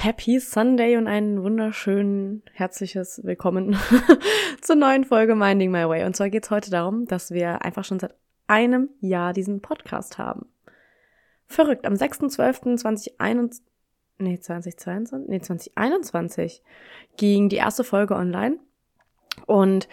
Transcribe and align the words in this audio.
Happy 0.00 0.38
Sunday 0.38 0.96
und 0.96 1.08
ein 1.08 1.42
wunderschön 1.42 2.44
herzliches 2.52 3.20
Willkommen 3.24 3.76
zur 4.60 4.76
neuen 4.76 5.02
Folge 5.02 5.34
Minding 5.34 5.72
My 5.72 5.88
Way. 5.88 6.04
Und 6.04 6.14
zwar 6.14 6.30
geht 6.30 6.44
es 6.44 6.52
heute 6.52 6.70
darum, 6.70 7.06
dass 7.06 7.32
wir 7.32 7.62
einfach 7.62 7.84
schon 7.84 7.98
seit 7.98 8.14
einem 8.46 8.90
Jahr 9.00 9.32
diesen 9.32 9.60
Podcast 9.60 10.16
haben. 10.16 10.46
Verrückt, 11.46 11.84
am 11.84 11.94
6.12.2021, 11.94 13.60
nee, 14.18 14.38
2022, 14.38 15.28
nee, 15.28 15.40
2021 15.40 16.62
ging 17.16 17.48
die 17.48 17.56
erste 17.56 17.82
Folge 17.82 18.14
online. 18.14 18.60
Und 19.46 19.88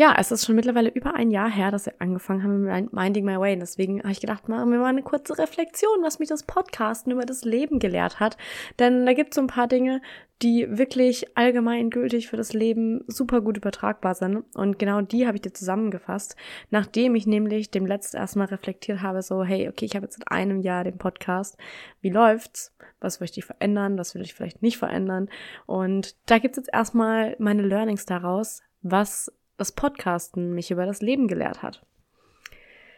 ja, 0.00 0.16
es 0.18 0.32
ist 0.32 0.46
schon 0.46 0.56
mittlerweile 0.56 0.88
über 0.88 1.14
ein 1.14 1.30
Jahr 1.30 1.50
her, 1.50 1.70
dass 1.70 1.84
wir 1.84 1.92
angefangen 1.98 2.42
haben 2.42 2.62
mit 2.62 2.92
Minding 2.94 3.22
My 3.26 3.38
Way. 3.38 3.52
Und 3.52 3.60
deswegen 3.60 3.98
habe 3.98 4.12
ich 4.12 4.20
gedacht, 4.22 4.48
machen 4.48 4.72
wir 4.72 4.78
mal 4.78 4.86
eine 4.86 5.02
kurze 5.02 5.36
Reflexion, 5.36 6.02
was 6.02 6.18
mich 6.18 6.30
das 6.30 6.44
Podcasten 6.44 7.12
über 7.12 7.26
das 7.26 7.44
Leben 7.44 7.78
gelehrt 7.78 8.18
hat. 8.18 8.38
Denn 8.78 9.04
da 9.04 9.12
gibt 9.12 9.32
es 9.32 9.34
so 9.34 9.42
ein 9.42 9.46
paar 9.46 9.66
Dinge, 9.66 10.00
die 10.40 10.66
wirklich 10.70 11.36
allgemeingültig 11.36 12.28
für 12.28 12.38
das 12.38 12.54
Leben 12.54 13.04
super 13.08 13.42
gut 13.42 13.58
übertragbar 13.58 14.14
sind. 14.14 14.42
Und 14.54 14.78
genau 14.78 15.02
die 15.02 15.26
habe 15.26 15.36
ich 15.36 15.42
dir 15.42 15.52
zusammengefasst, 15.52 16.34
nachdem 16.70 17.14
ich 17.14 17.26
nämlich 17.26 17.70
dem 17.70 17.84
letzten 17.84 18.16
erstmal 18.16 18.46
reflektiert 18.46 19.02
habe, 19.02 19.20
so, 19.20 19.44
hey, 19.44 19.68
okay, 19.68 19.84
ich 19.84 19.96
habe 19.96 20.06
jetzt 20.06 20.16
seit 20.16 20.32
einem 20.32 20.62
Jahr 20.62 20.82
den 20.82 20.96
Podcast. 20.96 21.58
Wie 22.00 22.08
läuft's? 22.08 22.74
Was 23.00 23.20
möchte 23.20 23.40
ich 23.40 23.44
verändern? 23.44 23.98
Was 23.98 24.14
will 24.14 24.22
ich 24.22 24.32
vielleicht 24.32 24.62
nicht 24.62 24.78
verändern? 24.78 25.28
Und 25.66 26.16
da 26.24 26.38
gibt 26.38 26.56
es 26.56 26.64
jetzt 26.64 26.72
erstmal 26.72 27.36
meine 27.38 27.60
Learnings 27.60 28.06
daraus, 28.06 28.62
was 28.80 29.30
das 29.60 29.72
Podcasten 29.72 30.54
mich 30.54 30.70
über 30.70 30.86
das 30.86 31.02
Leben 31.02 31.28
gelehrt 31.28 31.62
hat. 31.62 31.84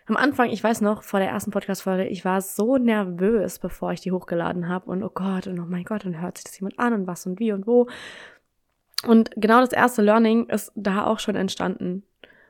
Am 0.06 0.16
Anfang, 0.16 0.50
ich 0.50 0.62
weiß 0.62 0.80
noch, 0.80 1.02
vor 1.02 1.20
der 1.20 1.28
ersten 1.28 1.50
Podcast-Folge, 1.50 2.06
ich 2.06 2.24
war 2.24 2.40
so 2.40 2.76
nervös, 2.76 3.58
bevor 3.58 3.92
ich 3.92 4.00
die 4.00 4.12
hochgeladen 4.12 4.68
habe. 4.68 4.90
Und 4.90 5.02
oh 5.02 5.10
Gott, 5.12 5.46
und 5.46 5.58
oh 5.60 5.66
mein 5.66 5.84
Gott, 5.84 6.04
und 6.04 6.20
hört 6.20 6.38
sich 6.38 6.44
das 6.44 6.58
jemand 6.58 6.78
an 6.78 6.92
und 6.92 7.06
was 7.06 7.26
und 7.26 7.38
wie 7.38 7.52
und 7.52 7.66
wo. 7.66 7.88
Und 9.06 9.30
genau 9.36 9.60
das 9.60 9.72
erste 9.72 10.02
Learning 10.02 10.48
ist 10.48 10.72
da 10.74 11.06
auch 11.06 11.18
schon 11.18 11.36
entstanden. 11.36 12.04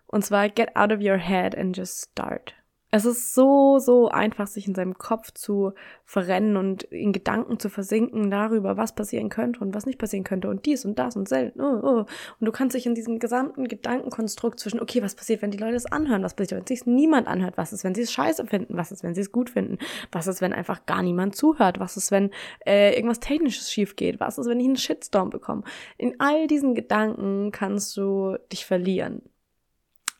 Und 0.07 0.25
zwar, 0.25 0.49
get 0.49 0.77
out 0.77 0.93
of 0.93 1.01
your 1.01 1.17
head 1.17 1.57
and 1.57 1.77
just 1.77 2.11
start. 2.11 2.55
Es 2.95 3.07
ist 3.07 3.35
so, 3.35 3.79
so 3.79 4.09
einfach, 4.09 4.47
sich 4.47 4.69
in 4.69 4.75
seinem 4.75 4.99
Kopf 4.99 5.31
zu 5.31 5.73
verrennen 6.05 6.59
und 6.59 6.83
in 6.83 7.15
Gedanken 7.15 7.59
zu 7.59 7.71
versinken 7.71 8.31
darüber, 8.31 8.77
was 8.77 8.95
passieren 8.95 9.31
könnte 9.31 9.61
und 9.61 9.75
was 9.75 9.87
nicht 9.87 9.99
passieren 9.99 10.25
könnte 10.25 10.51
und 10.51 10.67
dies 10.67 10.85
und 10.85 10.99
das 10.99 11.17
und 11.17 11.27
selten. 11.27 11.63
Oh, 11.63 11.81
oh. 11.83 11.99
Und 12.01 12.07
du 12.41 12.53
kannst 12.53 12.77
dich 12.77 12.85
in 12.85 12.95
diesem 12.95 13.19
gesamten 13.19 13.67
Gedankenkonstrukt 13.67 14.61
zwischen, 14.61 14.79
okay, 14.79 15.03
was 15.03 15.15
passiert, 15.15 15.41
wenn 15.41 15.51
die 15.51 15.57
Leute 15.57 15.77
es 15.77 15.87
anhören? 15.87 16.23
Was 16.23 16.35
passiert, 16.35 16.61
wenn 16.61 16.67
sich 16.67 16.85
niemand 16.85 17.29
anhört? 17.29 17.57
Was 17.57 17.73
ist, 17.73 17.83
wenn 17.83 17.95
sie 17.95 18.03
es 18.03 18.13
scheiße 18.13 18.45
finden? 18.45 18.77
Was 18.77 18.93
ist, 18.93 19.03
wenn 19.03 19.15
sie 19.15 19.23
es 19.23 19.33
gut 19.33 19.49
finden? 19.49 19.79
Was 20.11 20.27
ist, 20.27 20.43
wenn 20.43 20.53
einfach 20.53 20.85
gar 20.85 21.03
niemand 21.03 21.35
zuhört? 21.35 21.81
Was 21.81 21.97
ist, 21.97 22.11
wenn 22.11 22.31
äh, 22.67 22.95
irgendwas 22.95 23.21
Technisches 23.21 23.73
schief 23.73 23.97
geht? 23.97 24.21
Was 24.21 24.37
ist, 24.37 24.51
wenn 24.51 24.61
ich 24.61 24.67
einen 24.67 24.77
Shitstorm 24.77 25.31
bekomme? 25.31 25.63
In 25.97 26.21
all 26.21 26.47
diesen 26.47 26.75
Gedanken 26.75 27.53
kannst 27.53 27.97
du 27.97 28.37
dich 28.53 28.67
verlieren. 28.67 29.23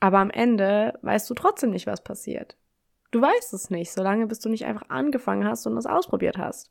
Aber 0.01 0.21
am 0.21 0.31
Ende 0.31 0.99
weißt 1.03 1.29
du 1.29 1.35
trotzdem 1.35 1.69
nicht, 1.69 1.87
was 1.87 2.03
passiert. 2.03 2.57
Du 3.13 3.21
weißt 3.21 3.55
es 3.55 3.71
nicht, 3.71 3.93
solange 3.93 4.27
bis 4.27 4.41
du 4.41 4.49
nicht 4.49 4.65
einfach 4.65 4.89
angefangen 4.89 5.47
hast 5.47 5.67
und 5.67 5.77
es 5.77 5.87
ausprobiert 5.87 6.39
hast. 6.39 6.71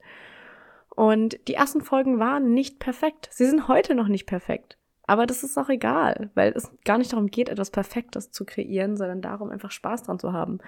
Und 0.90 1.48
die 1.48 1.54
ersten 1.54 1.82
Folgen 1.82 2.20
waren 2.20 2.54
nicht 2.54 2.80
perfekt. 2.80 3.30
Sie 3.32 3.46
sind 3.46 3.70
heute 3.70 3.96
noch 3.96 4.08
nicht 4.08 4.26
perfekt. 4.26 4.78
Aber 5.04 5.26
das 5.26 5.44
ist 5.44 5.58
auch 5.58 5.70
egal, 5.70 6.30
weil 6.36 6.54
es 6.56 6.72
gar 6.86 6.98
nicht 6.98 7.12
darum 7.12 7.28
geht, 7.28 7.50
etwas 7.50 7.70
Perfektes 7.70 8.32
zu 8.32 8.46
kreieren, 8.46 8.98
sondern 8.98 9.22
darum, 9.22 9.50
einfach 9.50 9.72
Spaß 9.72 10.04
dran 10.04 10.20
zu 10.20 10.32
haben. 10.32 10.60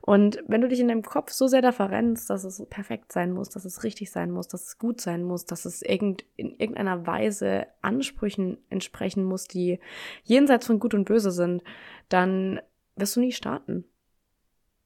Und 0.00 0.42
wenn 0.48 0.60
du 0.60 0.68
dich 0.68 0.80
in 0.80 0.88
deinem 0.88 1.02
Kopf 1.02 1.30
so 1.30 1.46
sehr 1.46 1.62
da 1.62 1.72
verrennst, 1.72 2.28
dass 2.28 2.44
es 2.44 2.64
perfekt 2.68 3.12
sein 3.12 3.32
muss, 3.32 3.48
dass 3.50 3.64
es 3.64 3.84
richtig 3.84 4.10
sein 4.10 4.30
muss, 4.30 4.48
dass 4.48 4.66
es 4.66 4.78
gut 4.78 5.00
sein 5.00 5.22
muss, 5.22 5.46
dass 5.46 5.64
es 5.66 5.82
irgend, 5.82 6.24
in 6.36 6.50
irgendeiner 6.58 7.06
Weise 7.06 7.66
Ansprüchen 7.80 8.58
entsprechen 8.70 9.24
muss, 9.24 9.46
die 9.46 9.78
jenseits 10.24 10.66
von 10.66 10.80
Gut 10.80 10.94
und 10.94 11.04
Böse 11.04 11.30
sind, 11.30 11.62
dann 12.08 12.60
wirst 12.96 13.16
du 13.16 13.20
nie 13.20 13.32
starten. 13.32 13.84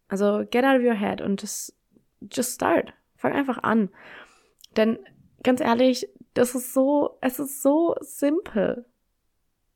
Also 0.09 0.45
get 0.51 0.65
out 0.65 0.77
of 0.77 0.83
your 0.83 0.95
head 0.95 1.21
und 1.21 1.41
just, 1.41 1.75
just 2.31 2.55
start. 2.55 2.93
Fang 3.17 3.33
einfach 3.33 3.63
an. 3.63 3.91
Denn 4.77 4.99
ganz 5.43 5.61
ehrlich, 5.61 6.09
das 6.35 6.55
ist 6.55 6.75
so, 6.75 7.19
es 7.21 7.39
ist 7.39 7.63
so 7.63 7.95
simpel. 8.01 8.87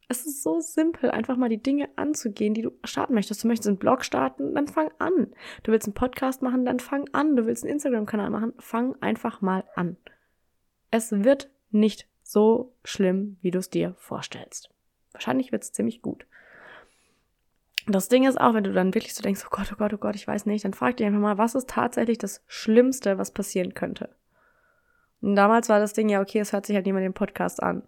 Es 0.08 0.26
ist 0.26 0.42
so 0.42 0.60
simpel, 0.60 1.10
einfach 1.10 1.36
mal 1.36 1.48
die 1.48 1.62
Dinge 1.62 1.88
anzugehen, 1.96 2.52
die 2.52 2.62
du 2.62 2.72
starten 2.82 3.14
möchtest. 3.14 3.44
Du 3.44 3.48
möchtest 3.48 3.68
einen 3.68 3.78
Blog 3.78 4.04
starten, 4.04 4.54
dann 4.54 4.66
fang 4.66 4.90
an. 4.98 5.32
Du 5.62 5.70
willst 5.70 5.86
einen 5.86 5.94
Podcast 5.94 6.42
machen, 6.42 6.64
dann 6.64 6.80
fang 6.80 7.08
an. 7.12 7.36
Du 7.36 7.46
willst 7.46 7.62
einen 7.62 7.72
Instagram-Kanal 7.74 8.30
machen, 8.30 8.52
fang 8.58 8.96
einfach 9.00 9.40
mal 9.40 9.64
an. 9.76 9.96
Es 10.90 11.12
wird 11.12 11.48
nicht 11.70 12.08
so 12.22 12.74
schlimm, 12.84 13.38
wie 13.40 13.52
du 13.52 13.60
es 13.60 13.70
dir 13.70 13.94
vorstellst. 13.98 14.70
Wahrscheinlich 15.12 15.52
wird 15.52 15.62
es 15.62 15.72
ziemlich 15.72 16.02
gut. 16.02 16.26
Das 17.90 18.08
Ding 18.08 18.26
ist 18.26 18.40
auch, 18.40 18.54
wenn 18.54 18.64
du 18.64 18.72
dann 18.72 18.94
wirklich 18.94 19.14
so 19.14 19.22
denkst, 19.22 19.44
oh 19.46 19.50
Gott, 19.50 19.70
oh 19.72 19.76
Gott, 19.76 19.92
oh 19.92 19.98
Gott, 19.98 20.14
ich 20.14 20.26
weiß 20.26 20.46
nicht, 20.46 20.64
dann 20.64 20.74
frag 20.74 20.96
dich 20.96 21.06
einfach 21.06 21.20
mal, 21.20 21.38
was 21.38 21.54
ist 21.54 21.68
tatsächlich 21.68 22.18
das 22.18 22.42
Schlimmste, 22.46 23.18
was 23.18 23.32
passieren 23.32 23.74
könnte? 23.74 24.10
Und 25.20 25.36
damals 25.36 25.68
war 25.68 25.80
das 25.80 25.92
Ding 25.92 26.08
ja, 26.08 26.20
okay, 26.20 26.38
es 26.38 26.52
hört 26.52 26.66
sich 26.66 26.76
halt 26.76 26.86
niemand 26.86 27.04
den 27.04 27.14
Podcast 27.14 27.62
an. 27.62 27.82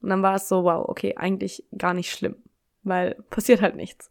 Und 0.00 0.10
dann 0.10 0.22
war 0.22 0.36
es 0.36 0.48
so, 0.48 0.64
wow, 0.64 0.88
okay, 0.88 1.16
eigentlich 1.16 1.64
gar 1.76 1.94
nicht 1.94 2.10
schlimm, 2.10 2.36
weil 2.82 3.14
passiert 3.30 3.62
halt 3.62 3.76
nichts. 3.76 4.08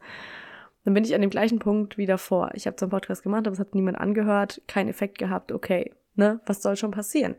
Dann 0.83 0.93
bin 0.93 1.03
ich 1.03 1.13
an 1.13 1.21
dem 1.21 1.29
gleichen 1.29 1.59
Punkt 1.59 1.97
wie 1.97 2.05
davor. 2.05 2.51
Ich 2.53 2.65
habe 2.65 2.77
so 2.79 2.85
einen 2.85 2.91
Podcast 2.91 3.23
gemacht, 3.23 3.45
aber 3.45 3.53
es 3.53 3.59
hat 3.59 3.75
niemand 3.75 3.97
angehört, 3.97 4.61
keinen 4.67 4.89
Effekt 4.89 5.17
gehabt, 5.17 5.51
okay, 5.51 5.93
ne, 6.15 6.39
was 6.45 6.61
soll 6.61 6.77
schon 6.77 6.91
passieren? 6.91 7.35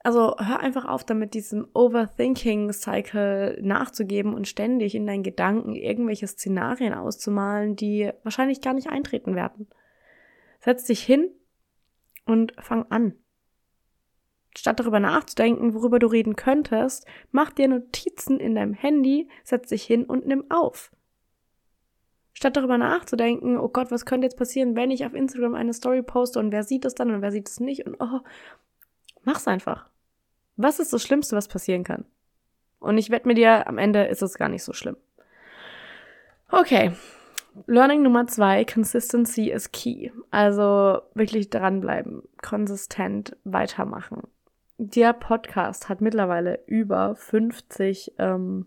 Also 0.00 0.36
hör 0.38 0.60
einfach 0.60 0.84
auf 0.84 1.04
damit, 1.04 1.34
diesem 1.34 1.66
Overthinking-Cycle 1.74 3.58
nachzugeben 3.62 4.32
und 4.32 4.46
ständig 4.46 4.94
in 4.94 5.06
deinen 5.06 5.24
Gedanken 5.24 5.74
irgendwelche 5.74 6.28
Szenarien 6.28 6.94
auszumalen, 6.94 7.74
die 7.74 8.10
wahrscheinlich 8.22 8.60
gar 8.60 8.74
nicht 8.74 8.88
eintreten 8.88 9.34
werden. 9.34 9.68
Setz 10.60 10.84
dich 10.84 11.02
hin 11.02 11.30
und 12.26 12.54
fang 12.60 12.86
an. 12.90 13.14
Statt 14.56 14.80
darüber 14.80 15.00
nachzudenken, 15.00 15.74
worüber 15.74 15.98
du 15.98 16.06
reden 16.06 16.36
könntest, 16.36 17.06
mach 17.30 17.50
dir 17.52 17.68
Notizen 17.68 18.40
in 18.40 18.54
deinem 18.54 18.74
Handy, 18.74 19.28
setz 19.44 19.68
dich 19.68 19.84
hin 19.84 20.04
und 20.04 20.26
nimm 20.26 20.50
auf. 20.50 20.90
Statt 22.32 22.56
darüber 22.56 22.78
nachzudenken, 22.78 23.58
oh 23.58 23.68
Gott, 23.68 23.90
was 23.90 24.06
könnte 24.06 24.26
jetzt 24.26 24.38
passieren, 24.38 24.76
wenn 24.76 24.92
ich 24.92 25.04
auf 25.04 25.14
Instagram 25.14 25.54
eine 25.54 25.74
Story 25.74 26.02
poste 26.02 26.38
und 26.38 26.52
wer 26.52 26.62
sieht 26.62 26.84
es 26.84 26.94
dann 26.94 27.12
und 27.12 27.20
wer 27.20 27.32
sieht 27.32 27.48
es 27.48 27.58
nicht 27.58 27.84
und 27.86 27.96
oh, 27.98 28.20
mach's 29.28 29.46
einfach. 29.46 29.86
Was 30.56 30.80
ist 30.80 30.92
das 30.94 31.02
Schlimmste, 31.02 31.36
was 31.36 31.48
passieren 31.48 31.84
kann? 31.84 32.06
Und 32.80 32.96
ich 32.96 33.10
wette 33.10 33.28
mit 33.28 33.36
dir, 33.36 33.68
am 33.68 33.76
Ende 33.76 34.04
ist 34.04 34.22
es 34.22 34.38
gar 34.38 34.48
nicht 34.48 34.64
so 34.64 34.72
schlimm. 34.72 34.96
Okay. 36.50 36.92
Learning 37.66 38.02
Nummer 38.02 38.26
zwei, 38.26 38.64
Consistency 38.64 39.50
is 39.50 39.70
key. 39.70 40.10
Also 40.30 41.02
wirklich 41.12 41.50
dranbleiben, 41.50 42.22
konsistent 42.40 43.36
weitermachen. 43.44 44.22
Der 44.78 45.12
Podcast 45.12 45.90
hat 45.90 46.00
mittlerweile 46.00 46.60
über 46.66 47.14
50 47.14 48.14
ähm, 48.18 48.66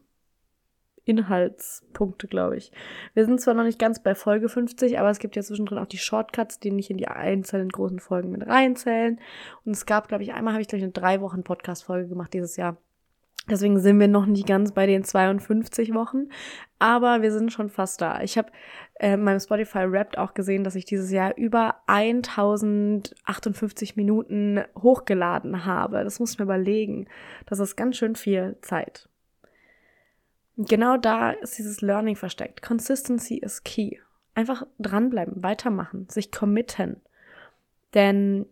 Inhaltspunkte, 1.05 2.27
glaube 2.27 2.57
ich. 2.57 2.71
Wir 3.13 3.25
sind 3.25 3.41
zwar 3.41 3.53
noch 3.53 3.63
nicht 3.63 3.79
ganz 3.79 4.01
bei 4.01 4.15
Folge 4.15 4.49
50, 4.49 4.99
aber 4.99 5.09
es 5.09 5.19
gibt 5.19 5.35
ja 5.35 5.41
zwischendrin 5.41 5.79
auch 5.79 5.87
die 5.87 5.97
Shortcuts, 5.97 6.59
die 6.59 6.71
nicht 6.71 6.89
in 6.89 6.97
die 6.97 7.07
einzelnen 7.07 7.69
großen 7.69 7.99
Folgen 7.99 8.31
mit 8.31 8.45
reinzählen. 8.45 9.19
Und 9.65 9.71
es 9.71 9.85
gab, 9.85 10.07
glaube 10.07 10.23
ich, 10.23 10.33
einmal 10.33 10.53
habe 10.53 10.61
ich, 10.61 10.67
glaube 10.67 10.79
ich, 10.79 10.83
eine 10.83 10.93
drei 10.93 11.21
Wochen 11.21 11.43
Podcast-Folge 11.43 12.09
gemacht 12.09 12.33
dieses 12.33 12.55
Jahr. 12.55 12.77
Deswegen 13.49 13.79
sind 13.79 13.99
wir 13.99 14.07
noch 14.07 14.27
nicht 14.27 14.45
ganz 14.45 14.71
bei 14.71 14.85
den 14.85 15.03
52 15.03 15.95
Wochen, 15.95 16.27
aber 16.77 17.23
wir 17.23 17.31
sind 17.31 17.51
schon 17.51 17.69
fast 17.69 17.99
da. 17.99 18.21
Ich 18.21 18.37
habe 18.37 18.51
äh, 18.99 19.13
in 19.13 19.23
meinem 19.23 19.39
Spotify 19.39 19.91
Wrapped 19.91 20.19
auch 20.19 20.35
gesehen, 20.35 20.63
dass 20.63 20.75
ich 20.75 20.85
dieses 20.85 21.11
Jahr 21.11 21.35
über 21.35 21.77
1058 21.87 23.95
Minuten 23.95 24.63
hochgeladen 24.77 25.65
habe. 25.65 26.03
Das 26.03 26.19
muss 26.19 26.33
ich 26.33 26.39
mir 26.39 26.45
überlegen. 26.45 27.07
Das 27.47 27.59
ist 27.59 27.75
ganz 27.75 27.97
schön 27.97 28.15
viel 28.15 28.57
Zeit. 28.61 29.09
Genau 30.57 30.97
da 30.97 31.31
ist 31.31 31.57
dieses 31.57 31.81
Learning 31.81 32.15
versteckt. 32.15 32.61
Consistency 32.61 33.37
is 33.37 33.63
key. 33.63 33.97
Einfach 34.33 34.65
dranbleiben, 34.79 35.43
weitermachen, 35.43 36.07
sich 36.09 36.31
committen. 36.31 37.01
Denn 37.93 38.45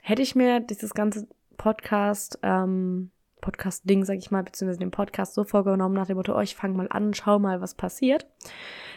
hätte 0.00 0.22
ich 0.22 0.34
mir 0.34 0.60
dieses 0.60 0.94
ganze 0.94 1.26
Podcast 1.56 2.38
ähm, 2.42 3.10
Podcast-Ding, 3.42 4.06
sag 4.06 4.16
ich 4.16 4.30
mal, 4.30 4.42
beziehungsweise 4.42 4.78
den 4.78 4.90
Podcast 4.90 5.34
so 5.34 5.44
vorgenommen 5.44 5.94
nach 5.94 6.06
dem 6.06 6.16
Motto, 6.16 6.34
oh, 6.34 6.40
ich 6.40 6.56
fange 6.56 6.76
mal 6.76 6.88
an, 6.88 7.12
schau 7.12 7.38
mal, 7.38 7.60
was 7.60 7.74
passiert, 7.74 8.26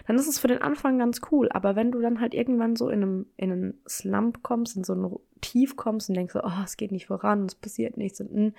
dann 0.08 0.16
ist 0.16 0.28
es 0.28 0.40
für 0.40 0.48
den 0.48 0.62
Anfang 0.62 0.98
ganz 0.98 1.20
cool. 1.32 1.50
Aber 1.52 1.76
wenn 1.76 1.92
du 1.92 2.00
dann 2.00 2.22
halt 2.22 2.34
irgendwann 2.34 2.78
so 2.78 2.88
in 2.88 3.04
einem, 3.04 3.26
in 3.36 3.52
einen 3.52 3.82
Slump 3.90 4.44
kommst, 4.44 4.78
in 4.78 4.86
so 4.86 4.94
ein 4.94 5.16
Tief 5.42 5.76
kommst 5.76 6.08
und 6.08 6.16
denkst 6.16 6.34
so, 6.34 6.42
oh, 6.42 6.64
es 6.64 6.78
geht 6.78 6.94
nicht 6.94 7.08
voran, 7.08 7.46
es 7.46 7.56
passiert 7.56 7.98
nichts 7.98 8.22
und 8.22 8.32
hm, 8.32 8.54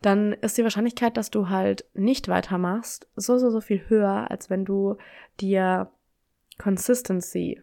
dann 0.00 0.32
ist 0.32 0.56
die 0.56 0.62
Wahrscheinlichkeit, 0.62 1.16
dass 1.18 1.30
du 1.30 1.50
halt 1.50 1.84
nicht 1.92 2.28
weitermachst, 2.28 3.06
so, 3.16 3.36
so, 3.36 3.50
so 3.50 3.60
viel 3.60 3.82
höher, 3.88 4.30
als 4.30 4.48
wenn 4.48 4.64
du 4.64 4.96
dir 5.40 5.90
Consistency 6.58 7.60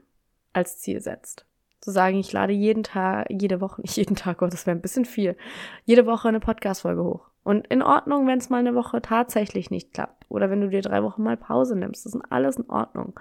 als 0.54 0.78
Ziel 0.78 1.02
setzt 1.02 1.48
zu 1.84 1.92
sagen, 1.92 2.18
ich 2.18 2.32
lade 2.32 2.54
jeden 2.54 2.84
Tag, 2.84 3.28
jede 3.30 3.60
Woche, 3.60 3.82
nicht 3.82 3.98
jeden 3.98 4.16
Tag, 4.16 4.42
oh, 4.42 4.48
das 4.48 4.66
wäre 4.66 4.78
ein 4.78 4.82
bisschen 4.82 5.06
viel, 5.06 5.36
jede 5.84 6.06
Woche 6.06 6.30
eine 6.30 6.40
Podcast-Folge 6.40 7.04
hoch. 7.04 7.33
Und 7.44 7.68
in 7.68 7.82
Ordnung, 7.82 8.26
wenn 8.26 8.40
es 8.40 8.50
mal 8.50 8.60
eine 8.60 8.76
Woche 8.76 9.02
tatsächlich 9.02 9.70
nicht 9.70 9.94
klappt. 9.94 10.26
Oder 10.30 10.50
wenn 10.50 10.62
du 10.62 10.70
dir 10.70 10.82
drei 10.82 11.04
Wochen 11.04 11.24
mal 11.24 11.38
Pause 11.38 11.76
nimmst. 11.76 12.06
Das 12.06 12.16
ist 12.16 12.22
alles 12.30 12.56
in 12.58 12.70
Ordnung. 12.70 13.20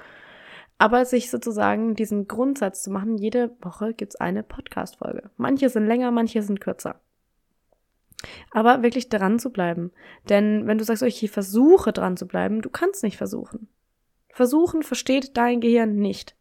Aber 0.79 1.05
sich 1.05 1.31
sozusagen 1.31 1.95
diesen 1.95 2.29
Grundsatz 2.29 2.83
zu 2.83 2.91
machen, 2.91 3.19
jede 3.19 3.57
Woche 3.61 3.95
gibt's 3.95 4.17
eine 4.17 4.43
Podcast-Folge. 4.43 5.31
Manche 5.37 5.69
sind 5.69 5.87
länger, 5.87 6.11
manche 6.11 6.43
sind 6.43 6.61
kürzer. 6.61 7.01
Aber 8.51 8.83
wirklich 8.83 9.09
dran 9.09 9.39
zu 9.39 9.51
bleiben. 9.51 9.93
Denn 10.29 10.67
wenn 10.67 10.79
du 10.79 10.85
sagst, 10.85 11.03
ich 11.03 11.31
versuche 11.31 11.93
dran 11.93 12.17
zu 12.17 12.27
bleiben, 12.27 12.63
du 12.63 12.71
kannst 12.71 13.03
nicht 13.03 13.17
versuchen. 13.17 13.69
Versuchen 14.33 14.83
versteht 14.83 15.37
dein 15.37 15.61
Gehirn 15.61 15.97
nicht. 15.97 16.37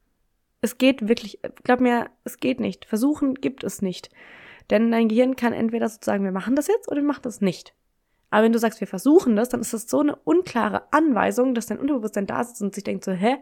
Es 0.61 0.77
geht 0.77 1.07
wirklich, 1.07 1.39
glaub 1.63 1.79
mir, 1.79 2.09
es 2.23 2.37
geht 2.37 2.59
nicht. 2.59 2.85
Versuchen 2.85 3.35
gibt 3.35 3.63
es 3.63 3.81
nicht. 3.81 4.09
Denn 4.69 4.91
dein 4.91 5.07
Gehirn 5.07 5.35
kann 5.35 5.53
entweder 5.53 5.89
sozusagen, 5.89 6.23
wir 6.23 6.31
machen 6.31 6.55
das 6.55 6.67
jetzt 6.67 6.87
oder 6.87 7.01
wir 7.01 7.07
machen 7.07 7.23
das 7.23 7.41
nicht. 7.41 7.73
Aber 8.29 8.43
wenn 8.43 8.53
du 8.53 8.59
sagst, 8.59 8.79
wir 8.79 8.87
versuchen 8.87 9.35
das, 9.35 9.49
dann 9.49 9.59
ist 9.59 9.73
das 9.73 9.89
so 9.89 9.99
eine 9.99 10.15
unklare 10.15 10.91
Anweisung, 10.93 11.53
dass 11.53 11.65
dein 11.65 11.79
Unterbewusstsein 11.79 12.27
da 12.27 12.43
sitzt 12.43 12.61
und 12.61 12.73
sich 12.73 12.83
denkt 12.83 13.03
so, 13.03 13.11
hä, 13.11 13.37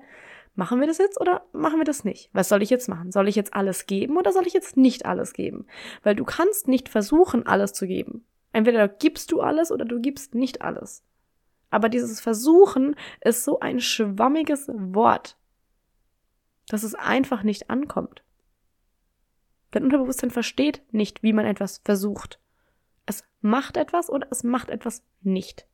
machen 0.55 0.79
wir 0.79 0.87
das 0.87 0.97
jetzt 0.97 1.21
oder 1.21 1.43
machen 1.53 1.79
wir 1.79 1.85
das 1.85 2.03
nicht? 2.03 2.29
Was 2.33 2.49
soll 2.49 2.63
ich 2.63 2.71
jetzt 2.71 2.89
machen? 2.89 3.11
Soll 3.11 3.27
ich 3.27 3.35
jetzt 3.35 3.53
alles 3.53 3.85
geben 3.85 4.17
oder 4.17 4.31
soll 4.31 4.47
ich 4.47 4.53
jetzt 4.53 4.77
nicht 4.77 5.05
alles 5.05 5.33
geben? 5.33 5.67
Weil 6.01 6.15
du 6.15 6.25
kannst 6.25 6.67
nicht 6.67 6.89
versuchen, 6.89 7.45
alles 7.45 7.73
zu 7.73 7.85
geben. 7.85 8.25
Entweder 8.51 8.87
gibst 8.87 9.31
du 9.31 9.41
alles 9.41 9.71
oder 9.71 9.85
du 9.85 9.99
gibst 9.99 10.33
nicht 10.33 10.63
alles. 10.63 11.03
Aber 11.69 11.87
dieses 11.87 12.19
Versuchen 12.19 12.95
ist 13.21 13.43
so 13.43 13.59
ein 13.59 13.79
schwammiges 13.79 14.69
Wort, 14.73 15.37
dass 16.67 16.83
es 16.83 16.95
einfach 16.95 17.43
nicht 17.43 17.69
ankommt. 17.69 18.23
Dein 19.71 19.83
Unterbewusstsein 19.83 20.31
versteht 20.31 20.81
nicht, 20.91 21.23
wie 21.23 21.33
man 21.33 21.45
etwas 21.45 21.81
versucht. 21.83 22.39
Es 23.05 23.23
macht 23.41 23.77
etwas 23.77 24.09
oder 24.09 24.27
es 24.31 24.43
macht 24.43 24.69
etwas 24.69 25.03
nicht. 25.21 25.67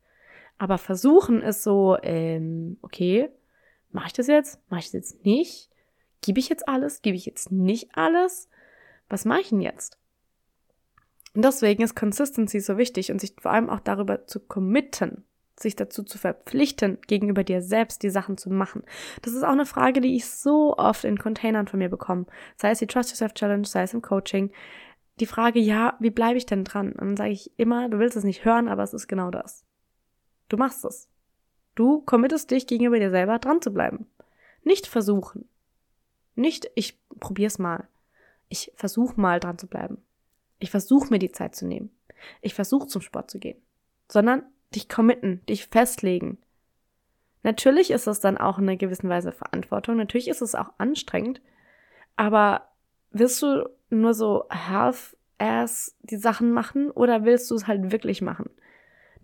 Aber 0.57 0.77
versuchen 0.77 1.41
ist 1.41 1.63
so, 1.63 1.97
ähm, 2.01 2.77
okay, 2.81 3.29
mache 3.91 4.07
ich 4.07 4.13
das 4.13 4.27
jetzt? 4.27 4.59
Mache 4.69 4.79
ich 4.79 4.85
das 4.87 4.93
jetzt 4.93 5.25
nicht? 5.25 5.69
Gebe 6.21 6.39
ich 6.39 6.49
jetzt 6.49 6.67
alles? 6.67 7.01
Gebe 7.01 7.17
ich 7.17 7.25
jetzt 7.25 7.51
nicht 7.51 7.95
alles? 7.95 8.49
Was 9.09 9.25
mache 9.25 9.41
ich 9.41 9.49
denn 9.49 9.61
jetzt? 9.61 9.97
Und 11.33 11.43
deswegen 11.43 11.83
ist 11.83 11.95
Consistency 11.95 12.61
so 12.61 12.77
wichtig 12.77 13.11
und 13.11 13.19
sich 13.19 13.35
vor 13.37 13.51
allem 13.51 13.69
auch 13.69 13.81
darüber 13.81 14.25
zu 14.25 14.39
committen 14.39 15.25
sich 15.57 15.75
dazu 15.75 16.03
zu 16.03 16.17
verpflichten, 16.17 16.97
gegenüber 17.07 17.43
dir 17.43 17.61
selbst 17.61 18.03
die 18.03 18.09
Sachen 18.09 18.37
zu 18.37 18.49
machen. 18.49 18.83
Das 19.21 19.33
ist 19.33 19.43
auch 19.43 19.51
eine 19.51 19.65
Frage, 19.65 20.01
die 20.01 20.15
ich 20.15 20.25
so 20.25 20.75
oft 20.77 21.03
in 21.03 21.17
Containern 21.17 21.67
von 21.67 21.79
mir 21.79 21.89
bekomme. 21.89 22.25
Sei 22.57 22.71
es 22.71 22.79
die 22.79 22.87
Trust 22.87 23.11
Yourself 23.11 23.33
Challenge, 23.33 23.65
sei 23.65 23.83
es 23.83 23.93
im 23.93 24.01
Coaching. 24.01 24.51
Die 25.19 25.25
Frage, 25.25 25.59
ja, 25.59 25.95
wie 25.99 26.09
bleibe 26.09 26.37
ich 26.37 26.45
denn 26.45 26.65
dran? 26.65 26.91
Und 26.91 26.99
dann 26.99 27.17
sage 27.17 27.31
ich 27.31 27.51
immer, 27.57 27.87
du 27.87 27.99
willst 27.99 28.17
es 28.17 28.25
nicht 28.25 28.43
hören, 28.43 28.67
aber 28.67 28.83
es 28.83 28.93
ist 28.93 29.07
genau 29.07 29.31
das. 29.31 29.65
Du 30.49 30.57
machst 30.57 30.83
es. 30.83 31.09
Du 31.73 32.01
committest 32.01 32.51
dich 32.51 32.67
gegenüber 32.67 32.99
dir 32.99 33.11
selber 33.11 33.39
dran 33.39 33.61
zu 33.61 33.73
bleiben. 33.73 34.07
Nicht 34.63 34.87
versuchen. 34.87 35.47
Nicht, 36.35 36.69
ich 36.75 36.99
probier's 37.19 37.59
mal. 37.59 37.87
Ich 38.49 38.71
versuche 38.75 39.19
mal 39.19 39.39
dran 39.39 39.57
zu 39.57 39.67
bleiben. 39.67 40.03
Ich 40.59 40.71
versuche 40.71 41.09
mir 41.09 41.19
die 41.19 41.31
Zeit 41.31 41.55
zu 41.55 41.65
nehmen. 41.65 41.91
Ich 42.41 42.53
versuche 42.53 42.87
zum 42.87 43.01
Sport 43.01 43.31
zu 43.31 43.39
gehen. 43.39 43.61
Sondern 44.09 44.43
dich 44.75 44.89
committen, 44.89 45.41
dich 45.47 45.67
festlegen. 45.67 46.37
Natürlich 47.43 47.91
ist 47.91 48.07
es 48.07 48.19
dann 48.19 48.37
auch 48.37 48.57
in 48.57 48.65
einer 48.65 48.77
gewissen 48.77 49.09
Weise 49.09 49.31
Verantwortung, 49.31 49.97
natürlich 49.97 50.27
ist 50.27 50.41
es 50.41 50.55
auch 50.55 50.71
anstrengend, 50.77 51.41
aber 52.15 52.69
willst 53.11 53.41
du 53.41 53.69
nur 53.89 54.13
so 54.13 54.45
half-ass 54.49 55.95
die 56.01 56.17
Sachen 56.17 56.51
machen 56.51 56.89
oder 56.91 57.23
willst 57.23 57.51
du 57.51 57.55
es 57.55 57.67
halt 57.67 57.91
wirklich 57.91 58.21
machen? 58.21 58.49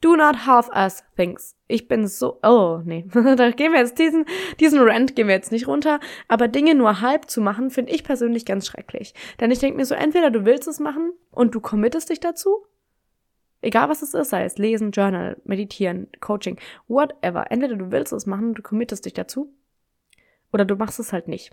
Do 0.02 0.16
not 0.16 0.48
half-ass 0.48 1.04
things. 1.16 1.56
Ich 1.68 1.88
bin 1.88 2.08
so, 2.08 2.40
oh, 2.42 2.82
nee, 2.84 3.06
da 3.14 3.52
gehen 3.52 3.72
wir 3.72 3.80
jetzt 3.80 4.00
diesen, 4.00 4.26
diesen 4.60 4.80
Rant 4.80 5.16
gehen 5.16 5.28
wir 5.28 5.36
jetzt 5.36 5.52
nicht 5.52 5.68
runter, 5.68 6.00
aber 6.28 6.48
Dinge 6.48 6.74
nur 6.74 7.02
halb 7.02 7.30
zu 7.30 7.40
machen, 7.40 7.70
finde 7.70 7.92
ich 7.92 8.04
persönlich 8.04 8.46
ganz 8.46 8.66
schrecklich. 8.66 9.14
Denn 9.40 9.52
ich 9.52 9.60
denke 9.60 9.78
mir 9.78 9.86
so, 9.86 9.94
entweder 9.94 10.32
du 10.32 10.46
willst 10.46 10.68
es 10.68 10.80
machen 10.80 11.14
und 11.30 11.54
du 11.54 11.60
committest 11.60 12.10
dich 12.10 12.20
dazu 12.20 12.66
Egal 13.62 13.90
was 13.90 14.02
es 14.02 14.14
ist, 14.14 14.30
sei 14.30 14.44
es 14.44 14.58
lesen, 14.58 14.92
Journal, 14.92 15.38
meditieren, 15.44 16.08
Coaching, 16.20 16.60
whatever. 16.88 17.52
Entweder 17.52 17.76
du 17.76 17.92
willst 17.92 18.12
es 18.12 18.26
machen, 18.26 18.54
du 18.54 18.62
committest 18.62 19.06
dich 19.06 19.14
dazu, 19.14 19.54
oder 20.52 20.66
du 20.66 20.76
machst 20.76 21.00
es 21.00 21.14
halt 21.14 21.28
nicht. 21.28 21.52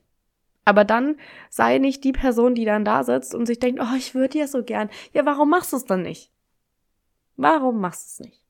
Aber 0.64 0.84
dann 0.84 1.16
sei 1.48 1.78
nicht 1.78 2.04
die 2.04 2.12
Person, 2.12 2.54
die 2.54 2.64
dann 2.64 2.84
da 2.84 3.02
sitzt 3.02 3.34
und 3.34 3.46
sich 3.46 3.58
denkt, 3.58 3.80
oh, 3.82 3.96
ich 3.96 4.14
würde 4.14 4.38
ja 4.38 4.46
so 4.46 4.62
gern. 4.62 4.90
Ja, 5.12 5.24
warum 5.24 5.48
machst 5.50 5.72
du 5.72 5.76
es 5.76 5.84
dann 5.84 6.02
nicht? 6.02 6.30
Warum 7.36 7.80
machst 7.80 8.20
du 8.20 8.24
es 8.24 8.28
nicht? 8.28 8.44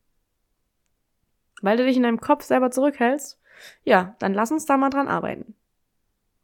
Weil 1.63 1.77
du 1.77 1.85
dich 1.85 1.97
in 1.97 2.03
deinem 2.03 2.21
Kopf 2.21 2.45
selber 2.45 2.71
zurückhältst? 2.71 3.39
Ja, 3.85 4.17
dann 4.19 4.35
lass 4.35 4.51
uns 4.51 4.67
da 4.67 4.77
mal 4.77 4.91
dran 4.91 5.09
arbeiten. 5.09 5.55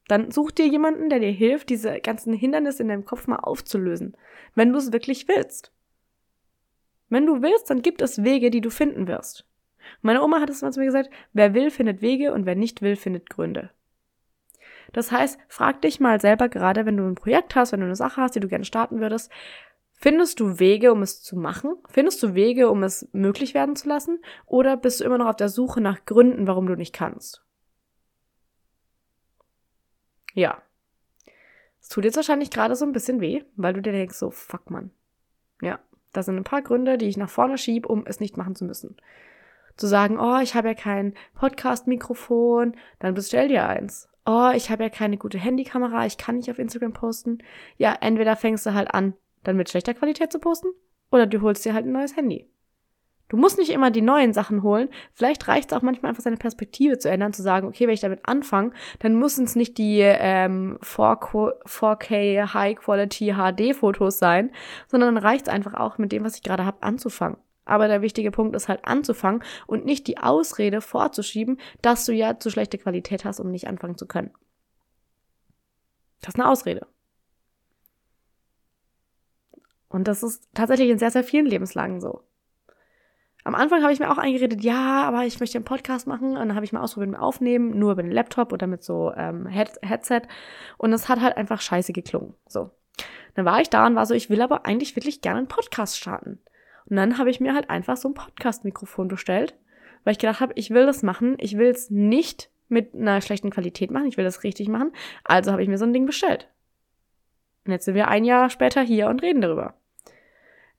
Dann 0.07 0.31
such 0.31 0.51
dir 0.53 0.67
jemanden, 0.67 1.09
der 1.09 1.21
dir 1.21 1.33
hilft, 1.33 1.71
diese 1.71 2.01
ganzen 2.01 2.35
Hindernisse 2.35 2.83
in 2.83 2.89
deinem 2.89 3.05
Kopf 3.05 3.27
mal 3.27 3.37
aufzulösen, 3.37 4.17
wenn 4.55 4.73
du 4.73 4.79
es 4.79 4.93
wirklich 4.93 5.27
willst. 5.29 5.73
Wenn 7.15 7.27
du 7.27 7.43
willst, 7.43 7.71
dann 7.71 7.81
gibt 7.81 8.03
es 8.03 8.25
Wege, 8.25 8.51
die 8.51 8.61
du 8.61 8.71
finden 8.71 9.07
wirst. 9.07 9.47
Meine 10.03 10.21
Oma 10.21 10.41
hat 10.41 10.51
es 10.51 10.63
mal 10.63 10.73
zu 10.73 10.81
mir 10.81 10.87
gesagt, 10.87 11.11
wer 11.33 11.55
will, 11.55 11.71
findet 11.71 12.03
Wege 12.03 12.33
und 12.33 12.45
wer 12.45 12.57
nicht 12.57 12.83
will, 12.83 12.97
findet 12.97 13.31
Gründe. 13.31 13.71
Das 14.93 15.13
heißt, 15.13 15.39
frag 15.47 15.81
dich 15.81 16.01
mal 16.01 16.21
selber 16.21 16.49
gerade, 16.49 16.87
wenn 16.87 16.97
du 16.97 17.05
ein 17.05 17.15
Projekt 17.15 17.55
hast, 17.55 17.71
wenn 17.71 17.79
du 17.79 17.87
eine 17.87 17.95
Sache 17.95 18.21
hast, 18.21 18.35
die 18.35 18.41
du 18.41 18.49
gerne 18.49 18.65
starten 18.65 18.99
würdest, 18.99 19.31
findest 19.93 20.41
du 20.41 20.59
Wege, 20.59 20.91
um 20.91 21.03
es 21.03 21.23
zu 21.23 21.37
machen? 21.37 21.77
Findest 21.89 22.21
du 22.21 22.35
Wege, 22.35 22.69
um 22.69 22.83
es 22.83 23.09
möglich 23.13 23.55
werden 23.55 23.77
zu 23.77 23.87
lassen? 23.89 24.19
Oder 24.45 24.77
bist 24.77 24.99
du 24.99 25.05
immer 25.05 25.19
noch 25.19 25.29
auf 25.29 25.37
der 25.37 25.51
Suche 25.51 25.81
nach 25.81 26.07
Gründen, 26.07 26.49
warum 26.49 26.67
du 26.67 26.75
nicht 26.75 26.93
kannst? 26.93 27.45
Ja. 30.33 30.61
Es 31.81 31.89
tut 31.91 32.05
jetzt 32.07 32.17
wahrscheinlich 32.17 32.51
gerade 32.51 32.75
so 32.75 32.85
ein 32.85 32.91
bisschen 32.91 33.21
weh, 33.21 33.45
weil 33.55 33.73
du 33.73 33.83
dir 33.83 33.93
denkst, 33.93 34.17
so, 34.17 34.33
fuck 34.33 34.69
man. 34.69 34.91
Ja, 35.63 35.79
da 36.15 36.23
sind 36.23 36.37
ein 36.37 36.45
paar 36.45 36.63
Gründe, 36.63 36.97
die 36.97 37.09
ich 37.09 37.17
nach 37.17 37.29
vorne 37.29 37.59
schiebe, 37.59 37.89
um 37.89 38.05
es 38.07 38.21
nicht 38.21 38.37
machen 38.37 38.55
zu 38.55 38.65
müssen. 38.65 38.97
Zu 39.77 39.87
sagen, 39.87 40.19
oh, 40.19 40.39
ich 40.39 40.55
habe 40.55 40.69
ja 40.69 40.75
kein 40.75 41.15
Podcast-Mikrofon, 41.35 42.77
dann 43.01 43.15
bestell 43.15 43.49
dir 43.49 43.67
eins. 43.67 44.09
Oh, 44.25 44.51
ich 44.55 44.71
habe 44.71 44.85
ja 44.85 44.89
keine 44.89 45.19
gute 45.19 45.39
Handykamera, 45.39 46.07
ich 46.07 46.17
kann 46.17 46.37
nicht 46.37 46.51
auf 46.51 46.59
Instagram 46.59 46.93
posten. 46.93 47.39
Ja, 47.77 47.97
entweder 48.01 48.37
fängst 48.37 48.65
du 48.65 48.73
halt 48.73 48.95
an, 48.95 49.15
dann 49.43 49.57
mit 49.57 49.69
schlechter 49.69 49.93
Qualität 49.93 50.33
zu 50.33 50.39
posten, 50.39 50.69
oder 51.11 51.27
du 51.27 51.43
holst 51.43 51.65
dir 51.65 51.75
halt 51.75 51.87
ein 51.87 51.93
neues 51.93 52.17
Handy. 52.17 52.49
Du 53.29 53.37
musst 53.39 53.59
nicht 53.59 53.71
immer 53.71 53.91
die 53.91 54.03
neuen 54.03 54.33
Sachen 54.33 54.63
holen. 54.63 54.89
Vielleicht 55.13 55.49
reicht 55.49 55.73
es 55.73 55.77
auch 55.77 55.83
manchmal 55.83 56.11
einfach 56.11 56.23
seine 56.23 56.37
Perspektive 56.37 56.99
zu 56.99 57.09
ändern, 57.09 57.33
zu 57.33 57.43
sagen, 57.43 57.67
okay, 57.67 57.87
wenn 57.87 57.95
ich 57.95 58.01
damit 58.01 58.21
anfange, 58.25 58.73
dann 58.99 59.19
müssen 59.19 59.45
es 59.45 59.57
nicht 59.57 59.79
die 59.79 60.01
ähm, 60.01 60.79
4K 60.83 62.55
High 62.55 62.77
Quality 62.77 63.35
HD 63.35 63.75
Fotos 63.75 64.19
sein, 64.19 64.51
sondern 64.89 65.15
dann 65.15 65.25
reicht 65.25 65.47
es 65.47 65.53
einfach 65.53 65.75
auch 65.75 65.97
mit 65.99 66.13
dem, 66.13 66.25
was 66.25 66.37
ich 66.37 66.43
gerade 66.43 66.67
habe, 66.67 66.83
anzufangen. 66.83 67.39
Aber 67.65 67.89
der 67.89 68.03
wichtige 68.03 68.31
Punkt 68.31 68.55
ist 68.55 68.69
halt 68.69 68.85
anzufangen 68.85 69.43
und 69.67 69.87
nicht 69.87 70.07
die 70.07 70.19
Ausrede 70.19 70.83
vorzuschieben, 70.83 71.59
dass 71.81 72.05
du 72.05 72.13
ja 72.13 72.39
zu 72.39 72.51
schlechte 72.51 72.77
Qualität 72.77 73.25
hast, 73.25 73.41
um 73.41 73.51
nicht 73.51 73.67
anfangen 73.67 73.97
zu 73.97 74.07
können. 74.07 74.33
Das 76.21 76.35
ist 76.35 76.41
eine 76.41 76.49
Ausrede. 76.49 76.87
Und 79.89 80.09
das 80.09 80.23
ist 80.23 80.49
tatsächlich 80.55 80.91
in 80.91 80.99
sehr, 80.99 81.11
sehr 81.11 81.25
vielen 81.25 81.47
Lebenslagen 81.47 82.01
so. 82.01 82.23
Am 83.47 83.55
Anfang 83.55 83.83
habe 83.83 83.93
ich 83.93 84.01
mir 84.01 84.11
auch 84.11 84.17
eingeredet, 84.17 84.63
ja, 84.63 85.03
aber 85.03 85.27
ich 85.27 85.39
möchte 85.39 85.59
einen 85.59 85.67
Podcast 85.67 86.07
machen. 86.07 86.31
Und 86.31 86.37
dann 86.49 86.55
habe 86.55 86.65
ich 86.65 86.73
mal 86.73 86.81
ausprobiert 86.81 87.11
mit 87.11 87.21
Aufnehmen, 87.21 87.79
nur 87.79 87.93
über 87.93 88.03
den 88.03 88.11
Laptop 88.11 88.53
oder 88.53 88.67
mit 88.67 88.83
so 88.83 89.13
ähm, 89.15 89.47
Head 89.47 89.73
Headset. 89.83 90.23
Und 90.79 90.95
es 90.95 91.11
hat 91.11 91.21
halt 91.21 91.37
einfach 91.37 91.61
scheiße 91.61 91.93
geklungen. 91.93 92.33
So. 92.49 92.71
Dann 93.35 93.45
war 93.45 93.61
ich 93.61 93.69
da 93.69 93.87
und 93.87 93.97
war 93.97 94.07
so, 94.07 94.15
ich 94.15 94.31
will 94.31 94.41
aber 94.41 94.65
eigentlich 94.65 94.97
wirklich 94.97 95.21
gerne 95.21 95.39
einen 95.39 95.49
Podcast 95.49 95.99
starten. 95.99 96.39
Und 96.87 96.97
dann 96.97 97.19
habe 97.19 97.29
ich 97.29 97.39
mir 97.39 97.55
halt 97.55 97.69
einfach 97.69 97.99
so 97.99 98.09
ein 98.09 98.15
Podcast-Mikrofon 98.15 99.09
bestellt, 99.09 99.55
weil 100.05 100.13
ich 100.13 100.19
gedacht 100.19 100.41
habe, 100.41 100.55
ich 100.57 100.71
will 100.71 100.87
das 100.87 101.03
machen. 101.03 101.37
Ich 101.39 101.59
will 101.59 101.69
es 101.69 101.91
nicht 101.91 102.51
mit 102.69 102.95
einer 102.95 103.21
schlechten 103.21 103.51
Qualität 103.51 103.91
machen. 103.91 104.07
Ich 104.07 104.17
will 104.17 104.25
das 104.25 104.43
richtig 104.43 104.69
machen. 104.69 104.93
Also 105.23 105.53
habe 105.53 105.63
ich 105.63 105.69
mir 105.69 105.79
so 105.79 105.85
ein 105.85 105.93
Ding 105.93 106.07
bestellt. 106.07 106.49
Und 107.67 107.73
jetzt 107.73 107.85
sind 107.85 107.95
wir 107.95 108.09
ein 108.09 108.25
Jahr 108.25 108.49
später 108.49 108.81
hier 108.81 109.09
und 109.09 109.23
reden 109.23 109.43
darüber. 109.43 109.75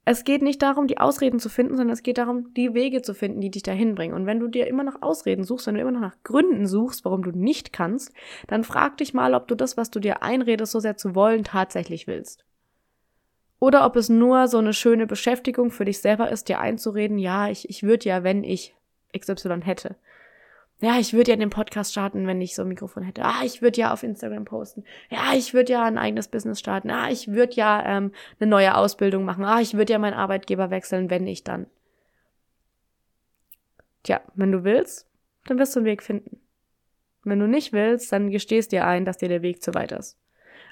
Es 0.08 0.24
geht 0.24 0.44
nicht 0.44 0.62
darum, 0.62 0.86
die 0.86 1.00
Ausreden 1.00 1.40
zu 1.40 1.50
finden, 1.50 1.76
sondern 1.76 1.94
es 1.94 2.04
geht 2.04 2.20
darum, 2.20 2.54
die 2.54 2.76
Wege 2.76 3.02
zu 3.02 3.16
finden, 3.16 3.42
die 3.42 3.50
dich 3.50 3.64
dahin 3.64 3.96
bringen. 3.96 4.14
Und 4.14 4.28
wenn 4.28 4.40
du 4.40 4.48
dir 4.48 4.68
immer 4.68 4.84
noch 4.84 5.02
Ausreden 5.02 5.44
suchst, 5.44 5.66
wenn 5.66 5.74
du 5.74 5.82
immer 5.82 5.92
noch 5.92 6.00
nach 6.00 6.18
Gründen 6.24 6.68
suchst, 6.68 7.04
warum 7.06 7.24
du 7.24 7.32
nicht 7.32 7.74
kannst, 7.74 8.14
dann 8.46 8.64
frag 8.64 8.98
dich 8.98 9.16
mal, 9.16 9.34
ob 9.34 9.48
du 9.48 9.56
das, 9.56 9.78
was 9.78 9.90
du 9.90 10.00
dir 10.00 10.22
einredest, 10.22 10.72
so 10.72 10.80
sehr 10.80 10.96
zu 10.96 11.16
wollen, 11.16 11.44
tatsächlich 11.44 12.06
willst. 12.06 12.46
Oder 13.60 13.84
ob 13.84 13.96
es 13.96 14.08
nur 14.08 14.48
so 14.48 14.60
eine 14.60 14.74
schöne 14.74 15.08
Beschäftigung 15.08 15.72
für 15.72 15.86
dich 15.86 16.00
selber 16.00 16.30
ist, 16.30 16.50
dir 16.50 16.60
einzureden, 16.60 17.18
ja, 17.18 17.50
ich, 17.50 17.68
ich 17.68 17.82
würde 17.82 18.08
ja, 18.08 18.24
wenn 18.24 18.44
ich 18.44 18.76
XY 19.18 19.62
hätte 19.64 19.96
ja, 20.82 21.00
ich 21.00 21.14
würde 21.14 21.32
ja 21.32 21.38
den 21.38 21.50
Podcast 21.50 21.92
starten, 21.92 22.28
wenn 22.28 22.42
ich 22.42 22.54
so 22.54 22.64
ein 22.64 22.68
Mikrofon 22.68 23.04
hätte. 23.04 23.24
Ah, 23.24 23.44
ich 23.44 23.62
würde 23.62 23.80
ja 23.80 23.94
auf 23.94 24.04
Instagram 24.04 24.44
posten. 24.44 24.84
Ja, 25.10 25.34
ich 25.34 25.54
würde 25.54 25.72
ja 25.72 25.84
ein 25.86 25.98
eigenes 25.98 26.28
Business 26.28 26.60
starten. 26.60 26.90
Ah, 26.90 27.10
ich 27.10 27.30
würde 27.30 27.54
ja 27.54 27.84
ähm, 27.86 28.12
eine 28.40 28.50
neue 28.50 28.76
Ausbildung 28.76 29.24
machen. 29.24 29.46
Ah, 29.46 29.62
ich 29.62 29.76
würde 29.76 29.94
ja 29.94 30.00
meinen 30.00 30.14
Arbeitgeber 30.14 30.72
wechseln, 30.72 31.10
wenn 31.10 31.28
ich 31.28 31.44
dann. 31.44 31.68
Tja, 34.04 34.22
wenn 34.36 34.52
du 34.52 34.64
willst, 34.64 35.08
dann 35.46 35.58
wirst 35.60 35.76
du 35.76 35.80
einen 35.80 35.88
Weg 35.88 36.04
finden. 36.04 36.42
Wenn 37.24 37.40
du 37.40 37.48
nicht 37.48 37.72
willst, 37.74 38.12
dann 38.12 38.30
gestehst 38.30 38.72
dir 38.72 38.86
ein, 38.86 39.06
dass 39.06 39.18
dir 39.18 39.30
der 39.30 39.42
Weg 39.42 39.64
zu 39.64 39.74
weit 39.74 39.94
ist. 39.94 40.20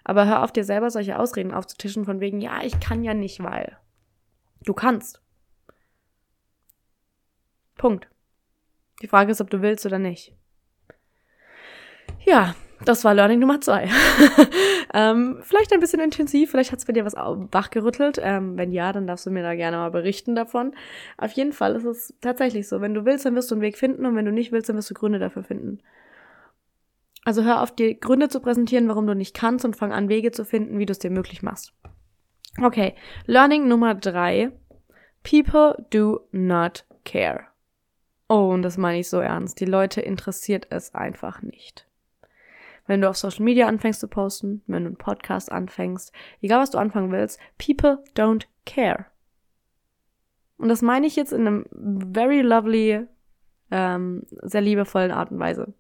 Aber 0.03 0.27
hör 0.27 0.43
auf, 0.43 0.51
dir 0.51 0.65
selber 0.65 0.91
solche 0.91 1.17
Ausreden 1.17 1.53
aufzutischen 1.53 2.05
von 2.05 2.19
wegen, 2.19 2.41
ja, 2.41 2.62
ich 2.62 2.79
kann 2.79 3.03
ja 3.03 3.13
nicht, 3.13 3.41
weil. 3.41 3.77
Du 4.65 4.74
kannst. 4.74 5.22
Punkt. 7.75 8.12
Die 9.03 9.07
Frage 9.07 9.31
ist, 9.31 9.41
ob 9.41 9.50
du 9.50 9.62
willst 9.62 9.86
oder 9.86 10.00
nicht. 10.00 10.33
Ja, 12.25 12.55
das 12.86 13.03
war 13.03 13.13
Learning 13.13 13.39
Nummer 13.39 13.60
zwei. 13.60 13.89
ähm, 14.93 15.39
vielleicht 15.41 15.74
ein 15.74 15.81
bisschen 15.81 16.00
intensiv, 16.00 16.51
vielleicht 16.51 16.72
hat 16.72 16.79
es 16.79 16.86
bei 16.86 16.93
dir 16.93 17.03
was 17.03 17.15
wachgerüttelt. 17.15 18.17
Ähm, 18.24 18.57
wenn 18.57 18.72
ja, 18.72 18.93
dann 18.93 19.05
darfst 19.05 19.25
du 19.25 19.29
mir 19.29 19.43
da 19.43 19.55
gerne 19.55 19.75
mal 19.75 19.91
berichten 19.91 20.36
davon. 20.36 20.74
Auf 21.17 21.31
jeden 21.33 21.51
Fall 21.51 21.75
ist 21.75 21.83
es 21.83 22.13
tatsächlich 22.22 22.69
so. 22.69 22.79
Wenn 22.79 22.93
du 22.93 23.03
willst, 23.03 23.25
dann 23.25 23.36
wirst 23.36 23.51
du 23.51 23.55
einen 23.55 23.62
Weg 23.62 23.77
finden 23.77 24.05
und 24.05 24.15
wenn 24.15 24.25
du 24.25 24.31
nicht 24.31 24.53
willst, 24.53 24.69
dann 24.69 24.77
wirst 24.77 24.89
du 24.89 24.93
Gründe 24.93 25.19
dafür 25.19 25.43
finden. 25.43 25.79
Also 27.25 27.43
hör 27.43 27.62
auf, 27.62 27.75
dir 27.75 27.95
Gründe 27.95 28.29
zu 28.29 28.39
präsentieren, 28.39 28.88
warum 28.88 29.05
du 29.05 29.15
nicht 29.15 29.36
kannst 29.36 29.65
und 29.65 29.75
fang 29.75 29.91
an, 29.91 30.07
Wege 30.07 30.31
zu 30.31 30.45
finden, 30.45 30.79
wie 30.79 30.86
du 30.86 30.91
es 30.91 31.00
dir 31.00 31.12
möglich 31.12 31.43
machst. 31.43 31.74
Okay, 32.62 32.95
Learning 33.25 33.67
Nummer 33.67 33.95
drei. 33.95 34.51
People 35.24 35.86
do 35.89 36.22
not 36.31 36.86
care. 37.03 37.52
Oh, 38.27 38.50
und 38.50 38.62
das 38.62 38.77
meine 38.77 39.00
ich 39.00 39.10
so 39.10 39.20
ernst. 39.20 39.60
Die 39.60 39.65
Leute 39.65 40.01
interessiert 40.01 40.68
es 40.70 40.96
einfach 40.96 41.42
nicht. 41.42 41.88
Wenn 42.86 43.01
du 43.01 43.10
auf 43.10 43.18
Social 43.18 43.44
Media 43.44 43.68
anfängst 43.68 44.00
zu 44.00 44.08
posten, 44.08 44.62
wenn 44.68 44.84
du 44.84 44.88
einen 44.88 44.98
Podcast 44.98 45.51
anfängst, 45.51 46.12
egal 46.42 46.62
was 46.62 46.72
du 46.72 46.77
anfangen 46.77 47.12
willst, 47.12 47.39
people 47.58 48.03
don't 48.15 48.46
care. 48.65 49.06
Und 50.58 50.70
das 50.70 50.82
meine 50.82 51.08
ich 51.08 51.15
jetzt 51.15 51.34
in 51.34 51.48
einem 51.48 51.65
very 52.13 52.42
lovely, 52.42 53.06
ähm, 53.72 54.24
sehr 54.42 54.62
liebevollen 54.62 55.12
Art 55.12 55.32
und 55.32 55.39
Weise. 55.39 55.74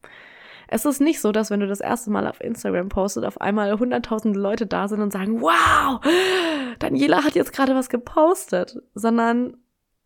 Es 0.67 0.85
ist 0.85 1.01
nicht 1.01 1.21
so, 1.21 1.31
dass 1.31 1.51
wenn 1.51 1.59
du 1.59 1.67
das 1.67 1.81
erste 1.81 2.09
Mal 2.09 2.25
auf 2.25 2.41
Instagram 2.41 2.89
postest, 2.89 3.27
auf 3.27 3.39
einmal 3.39 3.77
hunderttausende 3.77 4.39
Leute 4.39 4.65
da 4.65 4.87
sind 4.87 5.01
und 5.01 5.11
sagen, 5.11 5.41
wow, 5.41 5.99
Daniela 6.79 7.23
hat 7.23 7.35
jetzt 7.35 7.53
gerade 7.53 7.75
was 7.75 7.89
gepostet, 7.89 8.81
sondern 8.95 9.57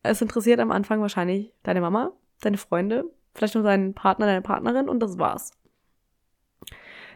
es 0.03 0.21
interessiert 0.21 0.59
am 0.59 0.71
Anfang 0.71 0.99
wahrscheinlich 0.99 1.53
deine 1.63 1.81
Mama, 1.81 2.11
deine 2.41 2.57
Freunde, 2.57 3.05
vielleicht 3.33 3.55
noch 3.55 3.63
deinen 3.63 3.93
Partner, 3.93 4.25
deine 4.25 4.41
Partnerin 4.41 4.89
und 4.89 4.99
das 4.99 5.17
war's. 5.17 5.51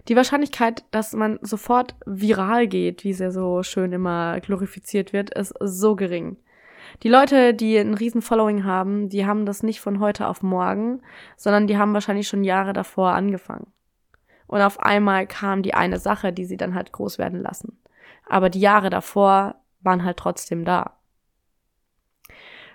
Die 0.08 0.16
Wahrscheinlichkeit, 0.16 0.84
dass 0.92 1.14
man 1.14 1.40
sofort 1.42 1.96
viral 2.06 2.68
geht, 2.68 3.04
wie 3.04 3.12
es 3.12 3.20
ja 3.20 3.32
so 3.32 3.62
schön 3.64 3.92
immer 3.94 4.40
glorifiziert 4.40 5.14
wird, 5.14 5.32
ist 5.32 5.54
so 5.60 5.96
gering. 5.96 6.38
Die 7.04 7.10
Leute, 7.10 7.54
die 7.54 7.78
ein 7.78 7.94
riesen 7.94 8.22
Following 8.22 8.64
haben, 8.64 9.10
die 9.10 9.26
haben 9.26 9.46
das 9.46 9.64
nicht 9.64 9.80
von 9.80 10.00
heute 10.00 10.28
auf 10.28 10.42
morgen, 10.42 11.02
sondern 11.38 11.68
die 11.68 11.78
haben 11.78 11.94
wahrscheinlich 11.94 12.28
schon 12.28 12.44
Jahre 12.44 12.74
davor 12.74 13.12
angefangen. 13.14 13.68
Und 14.48 14.62
auf 14.62 14.80
einmal 14.80 15.28
kam 15.28 15.62
die 15.62 15.74
eine 15.74 16.00
Sache, 16.00 16.34
die 16.34 16.46
sie 16.46 16.58
dann 16.58 16.76
halt 16.76 16.92
groß 16.92 17.18
werden 17.18 17.42
lassen. 17.42 17.80
Aber 18.28 18.50
die 18.50 18.60
Jahre 18.60 18.90
davor 18.90 19.56
waren 19.82 20.04
halt 20.04 20.18
trotzdem 20.18 20.66
da. 20.66 20.98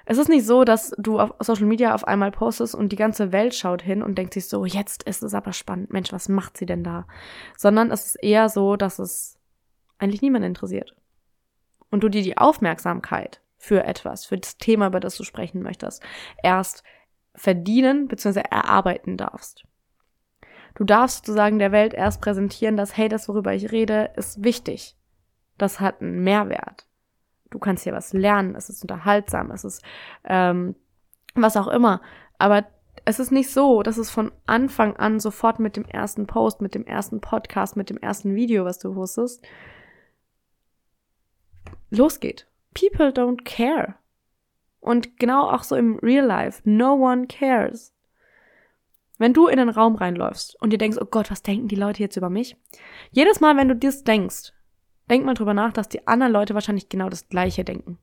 Es 0.09 0.19
ist 0.19 0.29
nicht 0.29 0.47
so, 0.47 0.63
dass 0.63 0.95
du 0.99 1.19
auf 1.19 1.35
Social 1.41 1.67
Media 1.67 1.93
auf 1.93 2.05
einmal 2.05 2.31
postest 2.31 2.77
und 2.77 2.91
die 2.91 2.97
ganze 2.97 3.33
Welt 3.33 3.55
schaut 3.57 3.83
hin 3.83 4.05
und 4.05 4.17
denkt 4.17 4.35
sich 4.35 4.49
so, 4.49 4.65
jetzt 4.65 5.03
ist 5.03 5.25
es 5.25 5.35
aber 5.35 5.53
spannend, 5.53 5.93
Mensch, 5.93 6.13
was 6.13 6.29
macht 6.29 6.57
sie 6.57 6.65
denn 6.65 6.85
da? 6.85 7.09
Sondern 7.57 7.91
es 7.91 8.07
ist 8.07 8.23
eher 8.23 8.49
so, 8.49 8.77
dass 8.77 9.01
es 9.01 9.37
eigentlich 9.99 10.23
niemand 10.23 10.45
interessiert. 10.45 10.95
Und 11.91 12.05
du 12.05 12.09
dir 12.09 12.23
die 12.23 12.39
Aufmerksamkeit 12.39 13.41
für 13.59 13.83
etwas, 13.83 14.25
für 14.25 14.39
das 14.39 14.59
Thema, 14.59 14.87
über 14.87 15.01
das 15.01 15.17
du 15.17 15.25
sprechen 15.25 15.61
möchtest, 15.61 16.01
erst 16.41 16.85
verdienen 17.35 18.07
bzw. 18.07 18.43
erarbeiten 18.49 19.17
darfst. 19.17 19.65
Du 20.77 20.85
darfst 20.85 21.27
sozusagen 21.27 21.59
der 21.59 21.73
Welt 21.73 21.95
erst 21.95 22.21
präsentieren, 22.21 22.77
dass, 22.77 22.97
hey, 22.97 23.09
das, 23.09 23.29
worüber 23.29 23.55
ich 23.55 23.73
rede, 23.73 24.13
ist 24.15 24.45
wichtig. 24.45 24.97
Das 25.59 25.81
hat 25.81 26.01
einen 26.01 26.23
Mehrwert 26.23 26.87
du 27.51 27.59
kannst 27.59 27.85
hier 27.85 27.93
was 27.93 28.13
lernen, 28.13 28.55
es 28.55 28.69
ist 28.69 28.83
unterhaltsam, 28.83 29.51
es 29.51 29.65
ist 29.65 29.83
ähm, 30.25 30.75
was 31.35 31.57
auch 31.57 31.69
immer. 31.69 32.01
Aber 32.39 32.67
es 33.05 33.19
ist 33.19 33.31
nicht 33.31 33.51
so, 33.51 33.83
dass 33.83 33.99
es 33.99 34.11
von 34.11 34.33
Anfang 34.47 34.97
an 34.97 35.21
sofort 35.21 35.59
mit 35.61 35.77
dem 35.77 35.85
ersten 35.85 36.27
Post, 36.27 36.61
mit 36.61 36.75
dem 36.75 36.85
ersten 36.85 37.21
Podcast, 37.21 37.77
mit 37.77 37.91
dem 37.91 37.99
ersten 37.99 38.35
Video, 38.35 38.65
was 38.65 38.79
du 38.79 38.95
postest, 38.95 39.45
losgeht. 41.91 42.49
People 42.75 43.09
don't 43.09 43.45
care. 43.45 43.95
Und 44.81 45.19
genau 45.19 45.51
auch 45.51 45.63
so 45.63 45.77
im 45.77 45.99
Real 45.99 46.27
Life. 46.27 46.63
No 46.65 46.95
one 46.95 47.27
cares. 47.27 47.93
Wenn 49.19 49.33
du 49.33 49.47
in 49.47 49.57
den 49.57 49.71
Raum 49.71 49.95
reinläufst 49.95 50.61
und 50.61 50.71
dir 50.71 50.79
denkst, 50.79 50.99
oh 51.01 51.07
Gott, 51.07 51.31
was 51.31 51.43
denken 51.43 51.69
die 51.69 51.77
Leute 51.77 52.03
jetzt 52.03 52.17
über 52.17 52.29
mich? 52.29 52.57
Jedes 53.11 53.41
Mal, 53.41 53.57
wenn 53.57 53.69
du 53.69 53.77
das 53.77 54.05
denkst, 54.05 54.53
Denk 55.11 55.25
mal 55.25 55.35
drüber 55.35 55.55
nach, 55.55 55.73
dass 55.73 55.89
die 55.89 56.07
anderen 56.07 56.33
Leute 56.33 56.55
wahrscheinlich 56.55 56.89
genau 56.89 57.09
das 57.09 57.29
Gleiche 57.29 57.65
denken. 57.65 57.99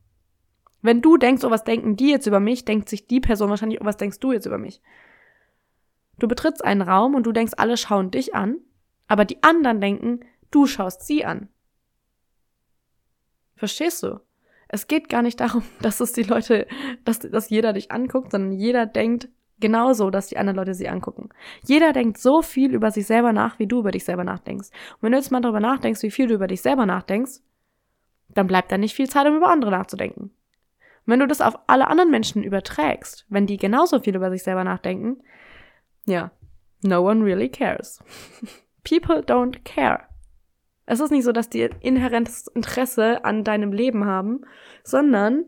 Wenn 0.80 1.02
du 1.02 1.16
denkst, 1.16 1.44
oh, 1.44 1.50
was 1.50 1.64
denken 1.64 1.96
die 1.96 2.10
jetzt 2.10 2.26
über 2.26 2.40
mich, 2.40 2.64
denkt 2.64 2.88
sich 2.88 3.06
die 3.06 3.20
Person 3.20 3.50
wahrscheinlich, 3.50 3.80
oh, 3.80 3.84
was 3.84 3.96
denkst 3.96 4.20
du 4.20 4.32
jetzt 4.32 4.46
über 4.46 4.58
mich? 4.58 4.80
Du 6.18 6.28
betrittst 6.28 6.64
einen 6.64 6.82
Raum 6.82 7.14
und 7.14 7.24
du 7.24 7.32
denkst, 7.32 7.54
alle 7.56 7.76
schauen 7.76 8.10
dich 8.10 8.34
an, 8.34 8.58
aber 9.08 9.24
die 9.24 9.42
anderen 9.42 9.80
denken, 9.80 10.20
du 10.50 10.66
schaust 10.66 11.06
sie 11.06 11.24
an. 11.24 11.48
Verstehst 13.56 14.02
du? 14.02 14.20
Es 14.68 14.86
geht 14.86 15.08
gar 15.08 15.22
nicht 15.22 15.40
darum, 15.40 15.62
dass 15.82 16.00
es 16.00 16.12
die 16.12 16.22
Leute, 16.22 16.66
dass, 17.04 17.18
dass 17.18 17.50
jeder 17.50 17.72
dich 17.72 17.90
anguckt, 17.90 18.32
sondern 18.32 18.52
jeder 18.52 18.86
denkt, 18.86 19.28
Genauso, 19.64 20.10
dass 20.10 20.26
die 20.26 20.36
anderen 20.36 20.58
Leute 20.58 20.74
sie 20.74 20.90
angucken. 20.90 21.30
Jeder 21.66 21.94
denkt 21.94 22.18
so 22.18 22.42
viel 22.42 22.74
über 22.74 22.90
sich 22.90 23.06
selber 23.06 23.32
nach, 23.32 23.58
wie 23.58 23.66
du 23.66 23.78
über 23.78 23.92
dich 23.92 24.04
selber 24.04 24.22
nachdenkst. 24.22 24.68
Und 24.68 24.98
wenn 25.00 25.12
du 25.12 25.16
jetzt 25.16 25.30
mal 25.30 25.40
darüber 25.40 25.58
nachdenkst, 25.58 26.02
wie 26.02 26.10
viel 26.10 26.26
du 26.26 26.34
über 26.34 26.48
dich 26.48 26.60
selber 26.60 26.84
nachdenkst, 26.84 27.40
dann 28.28 28.46
bleibt 28.46 28.70
da 28.70 28.76
nicht 28.76 28.94
viel 28.94 29.08
Zeit, 29.08 29.26
um 29.26 29.38
über 29.38 29.48
andere 29.48 29.70
nachzudenken. 29.70 30.24
Und 30.24 30.32
wenn 31.06 31.20
du 31.20 31.26
das 31.26 31.40
auf 31.40 31.58
alle 31.66 31.88
anderen 31.88 32.10
Menschen 32.10 32.42
überträgst, 32.42 33.24
wenn 33.30 33.46
die 33.46 33.56
genauso 33.56 34.00
viel 34.00 34.14
über 34.14 34.30
sich 34.30 34.42
selber 34.42 34.64
nachdenken, 34.64 35.22
ja, 36.04 36.30
no 36.82 37.00
one 37.00 37.24
really 37.24 37.48
cares. 37.48 38.04
People 38.84 39.20
don't 39.20 39.64
care. 39.64 40.02
Es 40.84 41.00
ist 41.00 41.10
nicht 41.10 41.24
so, 41.24 41.32
dass 41.32 41.48
die 41.48 41.70
inhärentes 41.80 42.48
Interesse 42.48 43.24
an 43.24 43.44
deinem 43.44 43.72
Leben 43.72 44.04
haben, 44.04 44.42
sondern 44.82 45.46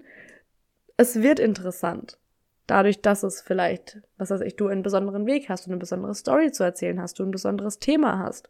es 0.96 1.20
wird 1.20 1.38
interessant 1.38 2.18
dadurch, 2.66 3.00
dass 3.00 3.23
es 3.23 3.40
vielleicht, 3.40 4.00
was 4.18 4.30
weiß 4.30 4.40
ich, 4.42 4.56
du 4.56 4.68
einen 4.68 4.82
besonderen 4.82 5.26
Weg 5.26 5.49
hast 5.49 5.66
und 5.66 5.73
eine 5.73 5.80
besondere 5.80 6.14
Story 6.14 6.52
zu 6.52 6.64
erzählen 6.64 7.00
hast, 7.00 7.18
du 7.18 7.25
ein 7.25 7.30
besonderes 7.30 7.78
Thema 7.78 8.18
hast. 8.18 8.49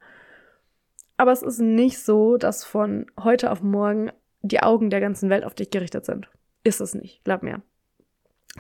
Aber 1.16 1.32
es 1.32 1.42
ist 1.42 1.60
nicht 1.60 1.98
so, 1.98 2.36
dass 2.36 2.64
von 2.64 3.06
heute 3.22 3.50
auf 3.50 3.62
morgen 3.62 4.10
die 4.42 4.62
Augen 4.62 4.90
der 4.90 5.00
ganzen 5.00 5.30
Welt 5.30 5.44
auf 5.44 5.54
dich 5.54 5.70
gerichtet 5.70 6.04
sind. 6.04 6.28
Ist 6.62 6.80
es 6.80 6.94
nicht, 6.94 7.24
glaub 7.24 7.42
mir. 7.42 7.62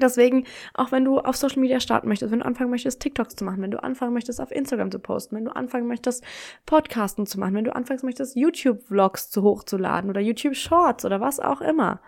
Deswegen, 0.00 0.44
auch 0.74 0.92
wenn 0.92 1.04
du 1.04 1.18
auf 1.18 1.36
Social 1.36 1.60
Media 1.60 1.80
starten 1.80 2.08
möchtest, 2.08 2.30
wenn 2.30 2.40
du 2.40 2.44
anfangen 2.44 2.70
möchtest, 2.70 3.00
TikToks 3.00 3.36
zu 3.36 3.44
machen, 3.44 3.62
wenn 3.62 3.70
du 3.70 3.82
anfangen 3.82 4.12
möchtest, 4.12 4.40
auf 4.40 4.50
Instagram 4.50 4.90
zu 4.90 4.98
posten, 4.98 5.36
wenn 5.36 5.46
du 5.46 5.56
anfangen 5.56 5.86
möchtest, 5.86 6.22
Podcasten 6.66 7.24
zu 7.24 7.40
machen, 7.40 7.54
wenn 7.54 7.64
du 7.64 7.74
anfangen 7.74 8.00
möchtest, 8.02 8.36
YouTube-Vlogs 8.36 9.30
zu 9.30 9.42
hochzuladen 9.42 10.10
oder 10.10 10.20
YouTube-Shorts 10.20 11.06
oder 11.06 11.20
was 11.20 11.40
auch 11.40 11.62
immer, 11.62 12.00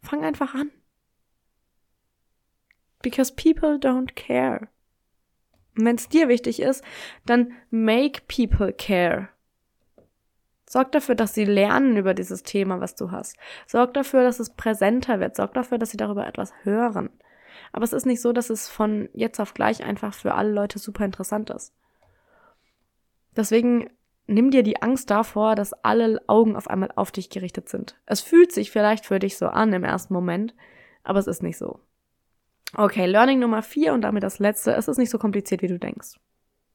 fang 0.00 0.24
einfach 0.24 0.54
an. 0.54 0.70
Because 3.04 3.30
people 3.30 3.78
don't 3.78 4.14
care. 4.14 4.68
Und 5.76 5.84
wenn 5.84 5.96
es 5.96 6.08
dir 6.08 6.28
wichtig 6.28 6.60
ist, 6.60 6.82
dann 7.26 7.52
make 7.70 8.22
people 8.26 8.72
care. 8.72 9.28
Sorg 10.66 10.90
dafür, 10.92 11.14
dass 11.14 11.34
sie 11.34 11.44
lernen 11.44 11.96
über 11.98 12.14
dieses 12.14 12.42
Thema, 12.42 12.80
was 12.80 12.96
du 12.96 13.10
hast. 13.10 13.36
Sorg 13.66 13.92
dafür, 13.92 14.22
dass 14.22 14.40
es 14.40 14.50
präsenter 14.50 15.20
wird. 15.20 15.36
Sorg 15.36 15.52
dafür, 15.52 15.76
dass 15.78 15.90
sie 15.90 15.98
darüber 15.98 16.26
etwas 16.26 16.54
hören. 16.62 17.10
Aber 17.72 17.84
es 17.84 17.92
ist 17.92 18.06
nicht 18.06 18.22
so, 18.22 18.32
dass 18.32 18.48
es 18.48 18.68
von 18.68 19.10
jetzt 19.12 19.38
auf 19.38 19.52
gleich 19.52 19.84
einfach 19.84 20.14
für 20.14 20.34
alle 20.34 20.50
Leute 20.50 20.78
super 20.78 21.04
interessant 21.04 21.50
ist. 21.50 21.74
Deswegen 23.36 23.90
nimm 24.26 24.50
dir 24.50 24.62
die 24.62 24.80
Angst 24.80 25.10
davor, 25.10 25.54
dass 25.56 25.74
alle 25.84 26.22
Augen 26.26 26.56
auf 26.56 26.68
einmal 26.68 26.90
auf 26.96 27.12
dich 27.12 27.28
gerichtet 27.28 27.68
sind. 27.68 28.00
Es 28.06 28.22
fühlt 28.22 28.50
sich 28.50 28.70
vielleicht 28.70 29.04
für 29.04 29.18
dich 29.18 29.36
so 29.36 29.48
an 29.48 29.72
im 29.74 29.84
ersten 29.84 30.14
Moment, 30.14 30.54
aber 31.02 31.18
es 31.18 31.26
ist 31.26 31.42
nicht 31.42 31.58
so. 31.58 31.80
Okay, 32.76 33.06
Learning 33.06 33.38
Nummer 33.38 33.62
vier 33.62 33.92
und 33.92 34.02
damit 34.02 34.22
das 34.22 34.38
letzte. 34.38 34.72
Es 34.72 34.88
ist 34.88 34.98
nicht 34.98 35.10
so 35.10 35.18
kompliziert, 35.18 35.62
wie 35.62 35.68
du 35.68 35.78
denkst. 35.78 36.18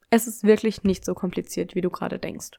Es 0.10 0.28
ist 0.28 0.44
wirklich 0.44 0.84
nicht 0.84 1.06
so 1.06 1.14
kompliziert, 1.14 1.76
wie 1.76 1.82
du 1.82 1.90
gerade 1.90 2.20
denkst. 2.20 2.52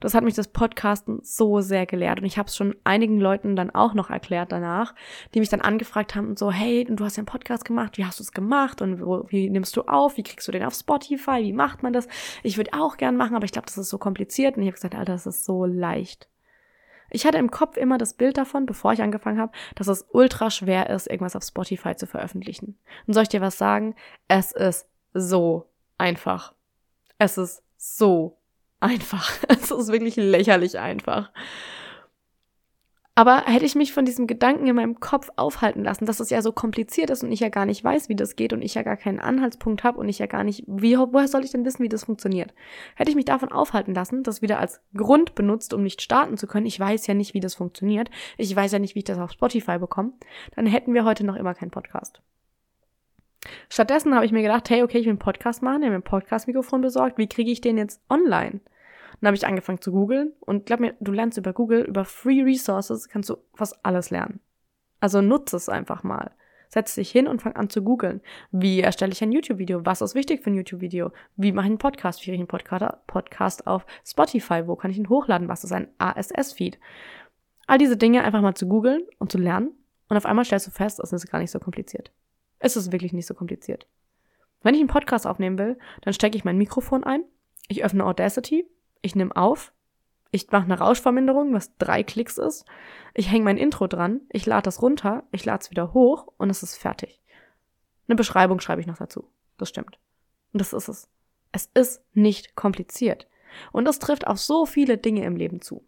Das 0.00 0.14
hat 0.14 0.22
mich 0.22 0.34
das 0.34 0.48
Podcasten 0.48 1.18
so 1.22 1.60
sehr 1.60 1.84
gelehrt 1.84 2.20
und 2.20 2.24
ich 2.24 2.38
habe 2.38 2.46
es 2.46 2.56
schon 2.56 2.76
einigen 2.84 3.18
Leuten 3.18 3.56
dann 3.56 3.70
auch 3.70 3.94
noch 3.94 4.10
erklärt 4.10 4.52
danach, 4.52 4.94
die 5.34 5.40
mich 5.40 5.48
dann 5.48 5.60
angefragt 5.60 6.14
haben 6.14 6.28
und 6.28 6.38
so, 6.38 6.52
hey, 6.52 6.84
du 6.84 7.04
hast 7.04 7.16
ja 7.16 7.22
einen 7.22 7.26
Podcast 7.26 7.64
gemacht, 7.64 7.98
wie 7.98 8.04
hast 8.04 8.20
du 8.20 8.22
es 8.22 8.30
gemacht 8.30 8.80
und 8.80 9.04
wo, 9.04 9.24
wie 9.28 9.50
nimmst 9.50 9.76
du 9.76 9.82
auf, 9.82 10.16
wie 10.16 10.22
kriegst 10.22 10.46
du 10.46 10.52
den 10.52 10.62
auf 10.62 10.74
Spotify, 10.74 11.42
wie 11.42 11.52
macht 11.52 11.82
man 11.82 11.92
das? 11.92 12.06
Ich 12.44 12.58
würde 12.58 12.74
auch 12.74 12.96
gern 12.96 13.16
machen, 13.16 13.34
aber 13.34 13.44
ich 13.44 13.50
glaube, 13.50 13.66
das 13.66 13.76
ist 13.76 13.88
so 13.88 13.98
kompliziert 13.98 14.56
und 14.56 14.62
ich 14.62 14.68
habe 14.68 14.76
gesagt, 14.76 14.94
Alter, 14.94 15.14
das 15.14 15.26
ist 15.26 15.44
so 15.44 15.64
leicht. 15.64 16.28
Ich 17.10 17.26
hatte 17.26 17.38
im 17.38 17.50
Kopf 17.50 17.76
immer 17.76 17.98
das 17.98 18.14
Bild 18.14 18.36
davon, 18.36 18.66
bevor 18.66 18.92
ich 18.92 19.02
angefangen 19.02 19.40
habe, 19.40 19.52
dass 19.74 19.88
es 19.88 20.06
ultra 20.10 20.50
schwer 20.50 20.90
ist, 20.90 21.06
irgendwas 21.06 21.36
auf 21.36 21.44
Spotify 21.44 21.96
zu 21.96 22.06
veröffentlichen. 22.06 22.78
Und 23.06 23.14
soll 23.14 23.22
ich 23.24 23.28
dir 23.28 23.40
was 23.40 23.58
sagen? 23.58 23.94
Es 24.28 24.52
ist 24.52 24.88
so 25.14 25.70
einfach. 25.96 26.54
Es 27.18 27.38
ist 27.38 27.62
so 27.76 28.38
einfach. 28.80 29.30
Es 29.48 29.70
ist 29.70 29.92
wirklich 29.92 30.16
lächerlich 30.16 30.78
einfach. 30.78 31.30
Aber 33.18 33.46
hätte 33.46 33.64
ich 33.64 33.74
mich 33.74 33.92
von 33.92 34.04
diesem 34.04 34.28
Gedanken 34.28 34.68
in 34.68 34.76
meinem 34.76 35.00
Kopf 35.00 35.28
aufhalten 35.34 35.82
lassen, 35.82 36.06
dass 36.06 36.20
es 36.20 36.30
ja 36.30 36.40
so 36.40 36.52
kompliziert 36.52 37.10
ist 37.10 37.24
und 37.24 37.32
ich 37.32 37.40
ja 37.40 37.48
gar 37.48 37.66
nicht 37.66 37.82
weiß, 37.82 38.08
wie 38.08 38.14
das 38.14 38.36
geht 38.36 38.52
und 38.52 38.62
ich 38.62 38.74
ja 38.74 38.84
gar 38.84 38.96
keinen 38.96 39.18
Anhaltspunkt 39.18 39.82
habe 39.82 39.98
und 39.98 40.08
ich 40.08 40.20
ja 40.20 40.26
gar 40.26 40.44
nicht, 40.44 40.62
wie, 40.68 40.96
woher 40.96 41.26
soll 41.26 41.42
ich 41.44 41.50
denn 41.50 41.64
wissen, 41.64 41.82
wie 41.82 41.88
das 41.88 42.04
funktioniert? 42.04 42.54
Hätte 42.94 43.10
ich 43.10 43.16
mich 43.16 43.24
davon 43.24 43.50
aufhalten 43.50 43.92
lassen, 43.92 44.22
das 44.22 44.40
wieder 44.40 44.60
als 44.60 44.82
Grund 44.94 45.34
benutzt, 45.34 45.74
um 45.74 45.82
nicht 45.82 46.00
starten 46.00 46.36
zu 46.36 46.46
können, 46.46 46.66
ich 46.66 46.78
weiß 46.78 47.08
ja 47.08 47.14
nicht, 47.14 47.34
wie 47.34 47.40
das 47.40 47.56
funktioniert, 47.56 48.08
ich 48.36 48.54
weiß 48.54 48.70
ja 48.70 48.78
nicht, 48.78 48.94
wie 48.94 49.00
ich 49.00 49.04
das 49.04 49.18
auf 49.18 49.32
Spotify 49.32 49.80
bekomme, 49.80 50.12
dann 50.54 50.66
hätten 50.66 50.94
wir 50.94 51.04
heute 51.04 51.26
noch 51.26 51.34
immer 51.34 51.54
keinen 51.54 51.72
Podcast. 51.72 52.22
Stattdessen 53.68 54.14
habe 54.14 54.26
ich 54.26 54.32
mir 54.32 54.42
gedacht, 54.42 54.70
hey, 54.70 54.84
okay, 54.84 54.98
ich 54.98 55.06
will 55.06 55.10
einen 55.10 55.18
Podcast 55.18 55.60
machen, 55.60 55.82
ich 55.82 55.86
habe 55.86 55.96
mir 55.96 55.98
ein 55.98 56.02
Podcast-Mikrofon 56.04 56.82
besorgt, 56.82 57.18
wie 57.18 57.28
kriege 57.28 57.50
ich 57.50 57.60
den 57.60 57.78
jetzt 57.78 58.00
online? 58.08 58.60
Dann 59.20 59.28
habe 59.28 59.36
ich 59.36 59.46
angefangen 59.46 59.80
zu 59.80 59.92
googeln 59.92 60.32
und 60.40 60.66
glaub 60.66 60.80
mir, 60.80 60.94
du 61.00 61.12
lernst 61.12 61.38
über 61.38 61.52
Google, 61.52 61.82
über 61.82 62.04
Free 62.04 62.42
Resources 62.42 63.08
kannst 63.08 63.30
du 63.30 63.36
fast 63.54 63.78
alles 63.84 64.10
lernen. 64.10 64.40
Also 65.00 65.20
nutze 65.20 65.56
es 65.56 65.68
einfach 65.68 66.02
mal. 66.02 66.32
Setz 66.68 66.94
dich 66.94 67.10
hin 67.10 67.26
und 67.26 67.40
fang 67.40 67.56
an 67.56 67.70
zu 67.70 67.82
googeln. 67.82 68.20
Wie 68.52 68.80
erstelle 68.80 69.12
ich 69.12 69.22
ein 69.22 69.32
YouTube-Video? 69.32 69.86
Was 69.86 70.02
ist 70.02 70.14
wichtig 70.14 70.42
für 70.42 70.50
ein 70.50 70.54
YouTube-Video? 70.54 71.12
Wie 71.36 71.52
mache 71.52 71.66
ich 71.66 71.70
einen 71.70 71.78
Podcast? 71.78 72.20
Wie 72.20 72.24
kriege 72.24 72.34
ich 72.42 72.50
einen 72.52 72.92
Podcast 73.06 73.66
auf 73.66 73.86
Spotify? 74.04 74.66
Wo 74.66 74.76
kann 74.76 74.90
ich 74.90 74.98
ihn 74.98 75.08
hochladen? 75.08 75.48
Was 75.48 75.64
ist 75.64 75.72
ein 75.72 75.88
ASS-Feed? 75.96 76.78
All 77.66 77.78
diese 77.78 77.96
Dinge 77.96 78.22
einfach 78.22 78.42
mal 78.42 78.54
zu 78.54 78.68
googeln 78.68 79.02
und 79.18 79.32
zu 79.32 79.38
lernen. 79.38 79.70
Und 80.08 80.16
auf 80.16 80.26
einmal 80.26 80.44
stellst 80.44 80.66
du 80.66 80.70
fest, 80.70 81.00
es 81.00 81.12
ist 81.12 81.30
gar 81.30 81.38
nicht 81.38 81.50
so 81.50 81.58
kompliziert. 81.58 82.12
Es 82.58 82.76
ist 82.76 82.92
wirklich 82.92 83.12
nicht 83.12 83.26
so 83.26 83.34
kompliziert. 83.34 83.86
Wenn 84.62 84.74
ich 84.74 84.80
einen 84.80 84.88
Podcast 84.88 85.26
aufnehmen 85.26 85.58
will, 85.58 85.78
dann 86.02 86.12
stecke 86.12 86.36
ich 86.36 86.44
mein 86.44 86.58
Mikrofon 86.58 87.04
ein, 87.04 87.22
ich 87.68 87.84
öffne 87.84 88.04
Audacity, 88.04 88.66
ich 89.02 89.14
nehme 89.14 89.34
auf, 89.36 89.72
ich 90.30 90.50
mache 90.50 90.64
eine 90.64 90.78
Rauschverminderung, 90.78 91.54
was 91.54 91.76
drei 91.76 92.02
Klicks 92.02 92.38
ist, 92.38 92.64
ich 93.14 93.30
hänge 93.30 93.44
mein 93.44 93.56
Intro 93.56 93.86
dran, 93.86 94.20
ich 94.30 94.46
lade 94.46 94.62
das 94.62 94.82
runter, 94.82 95.24
ich 95.32 95.44
lade 95.44 95.62
es 95.62 95.70
wieder 95.70 95.94
hoch 95.94 96.28
und 96.36 96.50
es 96.50 96.62
ist 96.62 96.76
fertig. 96.76 97.22
Eine 98.06 98.16
Beschreibung 98.16 98.60
schreibe 98.60 98.80
ich 98.80 98.86
noch 98.86 98.98
dazu. 98.98 99.30
Das 99.58 99.68
stimmt. 99.68 99.98
Und 100.52 100.60
das 100.60 100.72
ist 100.72 100.88
es. 100.88 101.08
Es 101.52 101.70
ist 101.74 102.02
nicht 102.14 102.56
kompliziert. 102.56 103.28
Und 103.72 103.84
das 103.86 103.98
trifft 103.98 104.26
auf 104.26 104.38
so 104.38 104.66
viele 104.66 104.98
Dinge 104.98 105.24
im 105.24 105.36
Leben 105.36 105.60
zu. 105.60 105.84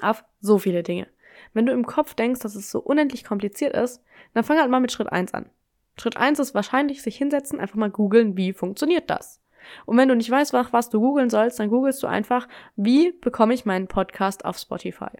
Auf 0.00 0.24
so 0.40 0.58
viele 0.58 0.82
Dinge. 0.82 1.08
Wenn 1.52 1.66
du 1.66 1.72
im 1.72 1.86
Kopf 1.86 2.14
denkst, 2.14 2.40
dass 2.40 2.54
es 2.54 2.70
so 2.70 2.80
unendlich 2.80 3.24
kompliziert 3.24 3.74
ist, 3.74 4.02
dann 4.34 4.44
fang 4.44 4.58
halt 4.58 4.70
mal 4.70 4.80
mit 4.80 4.92
Schritt 4.92 5.12
eins 5.12 5.34
an. 5.34 5.50
Schritt 5.98 6.16
eins 6.16 6.38
ist 6.38 6.54
wahrscheinlich 6.54 7.02
sich 7.02 7.16
hinsetzen, 7.16 7.60
einfach 7.60 7.76
mal 7.76 7.90
googeln, 7.90 8.36
wie 8.36 8.52
funktioniert 8.52 9.08
das. 9.10 9.40
Und 9.84 9.96
wenn 9.96 10.08
du 10.08 10.14
nicht 10.14 10.30
weißt, 10.30 10.52
was 10.52 10.90
du 10.90 11.00
googeln 11.00 11.30
sollst, 11.30 11.58
dann 11.58 11.70
googelst 11.70 12.02
du 12.02 12.06
einfach, 12.06 12.48
wie 12.76 13.12
bekomme 13.12 13.54
ich 13.54 13.64
meinen 13.64 13.88
Podcast 13.88 14.44
auf 14.44 14.58
Spotify? 14.58 15.10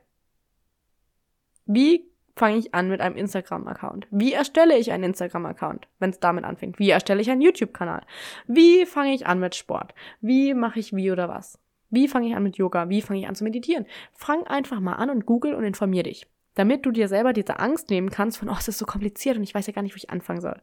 Wie 1.67 2.09
fange 2.37 2.59
ich 2.59 2.75
an 2.75 2.89
mit 2.89 3.01
einem 3.01 3.17
Instagram-Account? 3.17 4.07
Wie 4.11 4.33
erstelle 4.33 4.77
ich 4.77 4.93
einen 4.93 5.05
Instagram-Account, 5.05 5.89
wenn 5.99 6.11
es 6.11 6.21
damit 6.21 6.45
anfängt? 6.45 6.79
Wie 6.79 6.91
erstelle 6.91 7.21
ich 7.21 7.31
einen 7.31 7.41
YouTube-Kanal? 7.41 8.03
Wie 8.47 8.87
fange 8.87 9.15
ich 9.15 9.27
an 9.27 9.41
mit 9.41 9.55
Sport? 9.55 9.95
Wie 10.21 10.55
mache 10.55 10.79
ich 10.79 10.95
wie 10.95 11.11
oder 11.11 11.29
was? 11.29 11.59
Wie 11.89 12.09
fange 12.09 12.29
ich 12.29 12.37
an 12.37 12.43
mit 12.43 12.57
Yoga? 12.57 12.89
Wie 12.89 13.01
fange 13.01 13.21
ich 13.21 13.29
an 13.29 13.35
zu 13.35 13.45
meditieren? 13.45 13.87
Fang 14.13 14.47
einfach 14.47 14.81
mal 14.81 14.95
an 14.95 15.11
und 15.11 15.25
google 15.25 15.55
und 15.55 15.65
informier 15.65 16.03
dich 16.03 16.27
damit 16.57 16.85
du 16.87 16.91
dir 16.91 17.07
selber 17.07 17.33
diese 17.33 17.61
Angst 17.61 17.91
nehmen 17.91 18.11
kannst 18.11 18.39
von, 18.39 18.49
oh, 18.49 18.57
es 18.59 18.67
ist 18.67 18.79
so 18.79 18.87
kompliziert 18.87 19.37
und 19.37 19.45
ich 19.45 19.55
weiß 19.55 19.67
ja 19.69 19.73
gar 19.73 19.83
nicht, 19.83 19.95
wo 19.95 19.99
ich 19.99 20.11
anfangen 20.11 20.41
soll. 20.41 20.61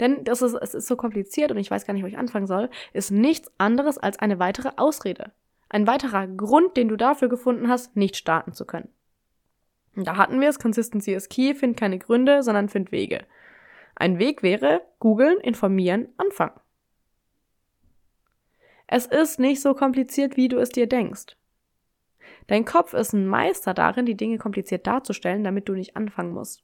Denn 0.00 0.24
das 0.24 0.42
ist, 0.42 0.54
es 0.54 0.74
ist 0.74 0.88
so 0.88 0.96
kompliziert 0.96 1.52
und 1.52 1.58
ich 1.58 1.70
weiß 1.70 1.86
gar 1.86 1.94
nicht, 1.94 2.02
wo 2.02 2.08
ich 2.08 2.18
anfangen 2.18 2.46
soll, 2.46 2.70
ist 2.92 3.12
nichts 3.12 3.52
anderes 3.58 3.98
als 3.98 4.18
eine 4.18 4.38
weitere 4.38 4.70
Ausrede. 4.76 5.32
Ein 5.68 5.86
weiterer 5.86 6.26
Grund, 6.26 6.76
den 6.76 6.88
du 6.88 6.96
dafür 6.96 7.28
gefunden 7.28 7.68
hast, 7.68 7.94
nicht 7.94 8.16
starten 8.16 8.54
zu 8.54 8.64
können. 8.64 8.88
Und 9.94 10.06
da 10.06 10.16
hatten 10.16 10.40
wir 10.40 10.48
es, 10.48 10.58
Consistency 10.58 11.12
is 11.12 11.28
key, 11.28 11.54
find 11.54 11.76
keine 11.76 11.98
Gründe, 11.98 12.42
sondern 12.42 12.68
find 12.68 12.90
Wege. 12.90 13.24
Ein 13.96 14.18
Weg 14.18 14.42
wäre, 14.42 14.80
googeln, 14.98 15.38
informieren, 15.40 16.08
anfangen. 16.16 16.58
Es 18.86 19.06
ist 19.06 19.38
nicht 19.38 19.60
so 19.60 19.74
kompliziert, 19.74 20.36
wie 20.36 20.48
du 20.48 20.58
es 20.58 20.70
dir 20.70 20.88
denkst. 20.88 21.36
Dein 22.46 22.64
Kopf 22.64 22.92
ist 22.92 23.12
ein 23.12 23.26
Meister 23.26 23.74
darin, 23.74 24.06
die 24.06 24.16
Dinge 24.16 24.38
kompliziert 24.38 24.86
darzustellen, 24.86 25.44
damit 25.44 25.68
du 25.68 25.74
nicht 25.74 25.96
anfangen 25.96 26.32
musst. 26.32 26.62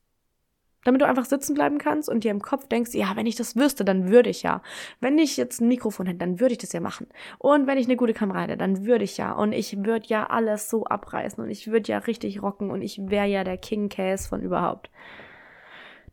Damit 0.85 1.03
du 1.03 1.07
einfach 1.07 1.27
sitzen 1.27 1.55
bleiben 1.55 1.77
kannst 1.77 2.09
und 2.09 2.25
dir 2.25 2.31
im 2.31 2.41
Kopf 2.41 2.67
denkst, 2.67 2.95
ja, 2.95 3.15
wenn 3.15 3.27
ich 3.27 3.37
das 3.37 3.55
wüsste, 3.55 3.85
dann 3.85 4.09
würde 4.09 4.31
ich 4.31 4.43
ja. 4.43 4.63
Wenn 4.99 5.19
ich 5.19 5.37
jetzt 5.37 5.61
ein 5.61 5.69
Mikrofon 5.69 6.07
hätte, 6.07 6.21
dann 6.21 6.41
würde 6.41 6.53
ich 6.53 6.59
das 6.59 6.73
ja 6.73 6.81
machen. 6.81 7.07
Und 7.39 7.67
wenn 7.67 7.77
ich 7.77 7.87
eine 7.87 7.97
gute 7.97 8.15
Kamera 8.15 8.43
hätte, 8.43 8.57
dann 8.57 8.87
würde 8.87 9.05
ich 9.05 9.19
ja. 9.19 9.33
Und 9.33 9.53
ich 9.53 9.85
würde 9.85 10.07
ja 10.09 10.27
alles 10.29 10.71
so 10.71 10.85
abreißen 10.85 11.43
und 11.43 11.51
ich 11.51 11.71
würde 11.71 11.93
ja 11.93 11.99
richtig 11.99 12.43
rocken 12.43 12.71
und 12.71 12.81
ich 12.81 12.99
wäre 12.99 13.27
ja 13.27 13.45
der 13.45 13.59
King 13.59 13.91
Case 13.91 14.27
von 14.27 14.41
überhaupt. 14.41 14.91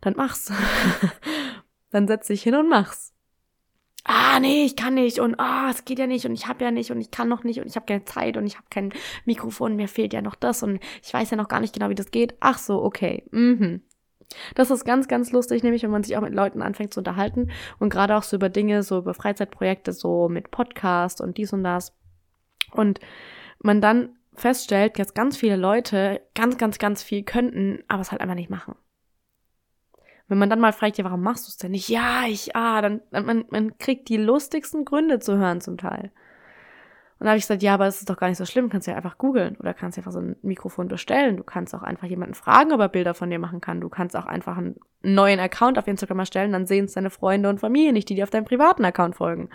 Dann 0.01 0.15
mach's. 0.17 0.51
dann 1.91 2.08
setz 2.08 2.27
dich 2.27 2.43
hin 2.43 2.56
und 2.56 2.67
mach's 2.67 3.16
ah 4.08 4.39
nee, 4.39 4.63
ich 4.63 4.76
kann 4.76 4.96
nicht 4.96 5.20
und 5.20 5.39
ah, 5.39 5.70
es 5.70 5.86
geht 5.86 6.00
ja 6.00 6.08
nicht 6.08 6.26
und 6.26 6.34
ich 6.34 6.48
habe 6.48 6.63
ja 6.63 6.72
nicht 6.72 6.91
und 6.91 7.00
ich 7.00 7.12
kann 7.12 7.28
noch 7.28 7.43
nicht 7.43 7.60
und 7.60 7.67
ich 7.67 7.76
habe 7.76 7.86
keine 7.86 8.06
Zeit 8.06 8.38
und 8.38 8.48
ich 8.48 8.56
habe 8.56 8.65
kein 8.70 8.93
Mikrofon, 9.26 9.76
mir 9.76 9.88
fehlt 9.88 10.13
ja 10.13 10.22
noch 10.22 10.36
das 10.36 10.63
und 10.63 10.80
ich 11.04 11.13
weiß 11.13 11.30
ja 11.30 11.38
noch 11.38 11.50
gar 11.50 11.60
nicht 11.60 11.74
genau, 11.74 11.89
wie 11.89 11.96
das 11.96 12.12
geht. 12.12 12.36
Ach 12.39 12.58
so, 12.58 12.82
okay. 12.82 13.24
Mhm. 13.32 13.82
Das 14.56 14.72
ist 14.72 14.86
ganz, 14.86 15.08
ganz 15.08 15.32
lustig, 15.32 15.63
nämlich 15.63 15.84
wenn 15.84 15.91
man 15.91 16.04
sich 16.04 16.17
auch 16.17 16.22
mit 16.22 16.34
Leuten 16.34 16.62
anfängt 16.62 16.93
zu 16.93 17.00
unterhalten 17.00 17.52
und 17.80 17.89
gerade 17.89 18.15
auch 18.15 18.24
so 18.24 18.36
über 18.36 18.50
Dinge, 18.50 18.84
so 18.84 19.00
über 19.00 19.13
Freizeitprojekte, 19.13 19.93
so 19.93 20.30
mit 20.30 20.52
Podcast 20.52 21.22
und 21.22 21.38
dies 21.38 21.54
und 21.54 21.63
das. 21.63 21.93
Und 22.72 23.00
man 23.60 23.82
dann 23.82 24.17
feststellt, 24.34 25.00
dass 25.00 25.13
ganz 25.13 25.38
viele 25.38 25.56
Leute 25.56 26.22
ganz, 26.36 26.58
ganz, 26.58 26.78
ganz 26.78 27.04
viel 27.04 27.24
könnten, 27.24 27.84
aber 27.88 28.02
es 28.02 28.12
halt 28.12 28.22
einfach 28.22 28.36
nicht 28.36 28.50
machen. 28.50 28.76
Wenn 30.28 30.38
man 30.38 30.50
dann 30.50 30.60
mal 30.60 30.74
fragt, 30.74 30.98
ja, 30.98 31.06
warum 31.06 31.22
machst 31.22 31.48
du 31.48 31.50
es 31.50 31.58
denn 31.58 31.72
nicht? 31.72 31.90
Ja, 31.90 32.26
ich, 32.28 32.56
ah, 32.56 32.82
dann, 32.82 33.02
man, 33.12 33.46
man 33.50 33.78
kriegt 33.78 34.10
die 34.10 34.18
lustigsten 34.18 34.84
Gründe 34.84 35.20
zu 35.20 35.38
hören 35.38 35.62
zum 35.62 35.78
Teil. 35.78 36.12
Und 37.20 37.26
da 37.26 37.30
habe 37.32 37.38
ich 37.38 37.46
gesagt, 37.46 37.63
ja, 37.63 37.74
aber 37.74 37.88
es 37.88 38.00
ist 38.00 38.10
doch 38.10 38.18
gar 38.18 38.28
nicht 38.28 38.38
so 38.38 38.46
schlimm, 38.46 38.70
kannst 38.70 38.88
ja 38.88 38.96
einfach 38.96 39.18
googeln 39.18 39.58
oder 39.58 39.74
kannst 39.74 39.98
einfach 39.98 40.12
so 40.12 40.20
ein 40.20 40.36
Mikrofon 40.44 40.88
bestellen. 40.88 41.38
Du 41.38 41.44
kannst 41.44 41.74
auch 41.74 41.82
einfach 41.82 42.08
jemanden 42.08 42.36
fragen, 42.36 42.72
ob 42.72 42.80
er 42.80 42.90
Bilder 42.90 43.16
von 43.16 43.32
dir 43.32 43.40
machen 43.40 43.60
kann. 43.60 43.82
Du 43.82 43.90
kannst 43.90 44.16
auch 44.16 44.28
einfach 44.28 44.58
einen 44.58 44.76
neuen 45.02 45.40
Account 45.40 45.80
auf 45.80 45.88
Instagram 45.88 46.20
erstellen, 46.20 46.52
dann 46.52 46.68
sehen 46.68 46.86
es 46.86 46.94
deine 46.94 47.10
Freunde 47.10 47.50
und 47.50 47.60
Familie 47.60 47.92
nicht, 47.94 48.10
die 48.10 48.16
dir 48.16 48.24
auf 48.24 48.30
deinem 48.30 48.46
privaten 48.46 48.86
Account 48.86 49.16
folgen. 49.16 49.50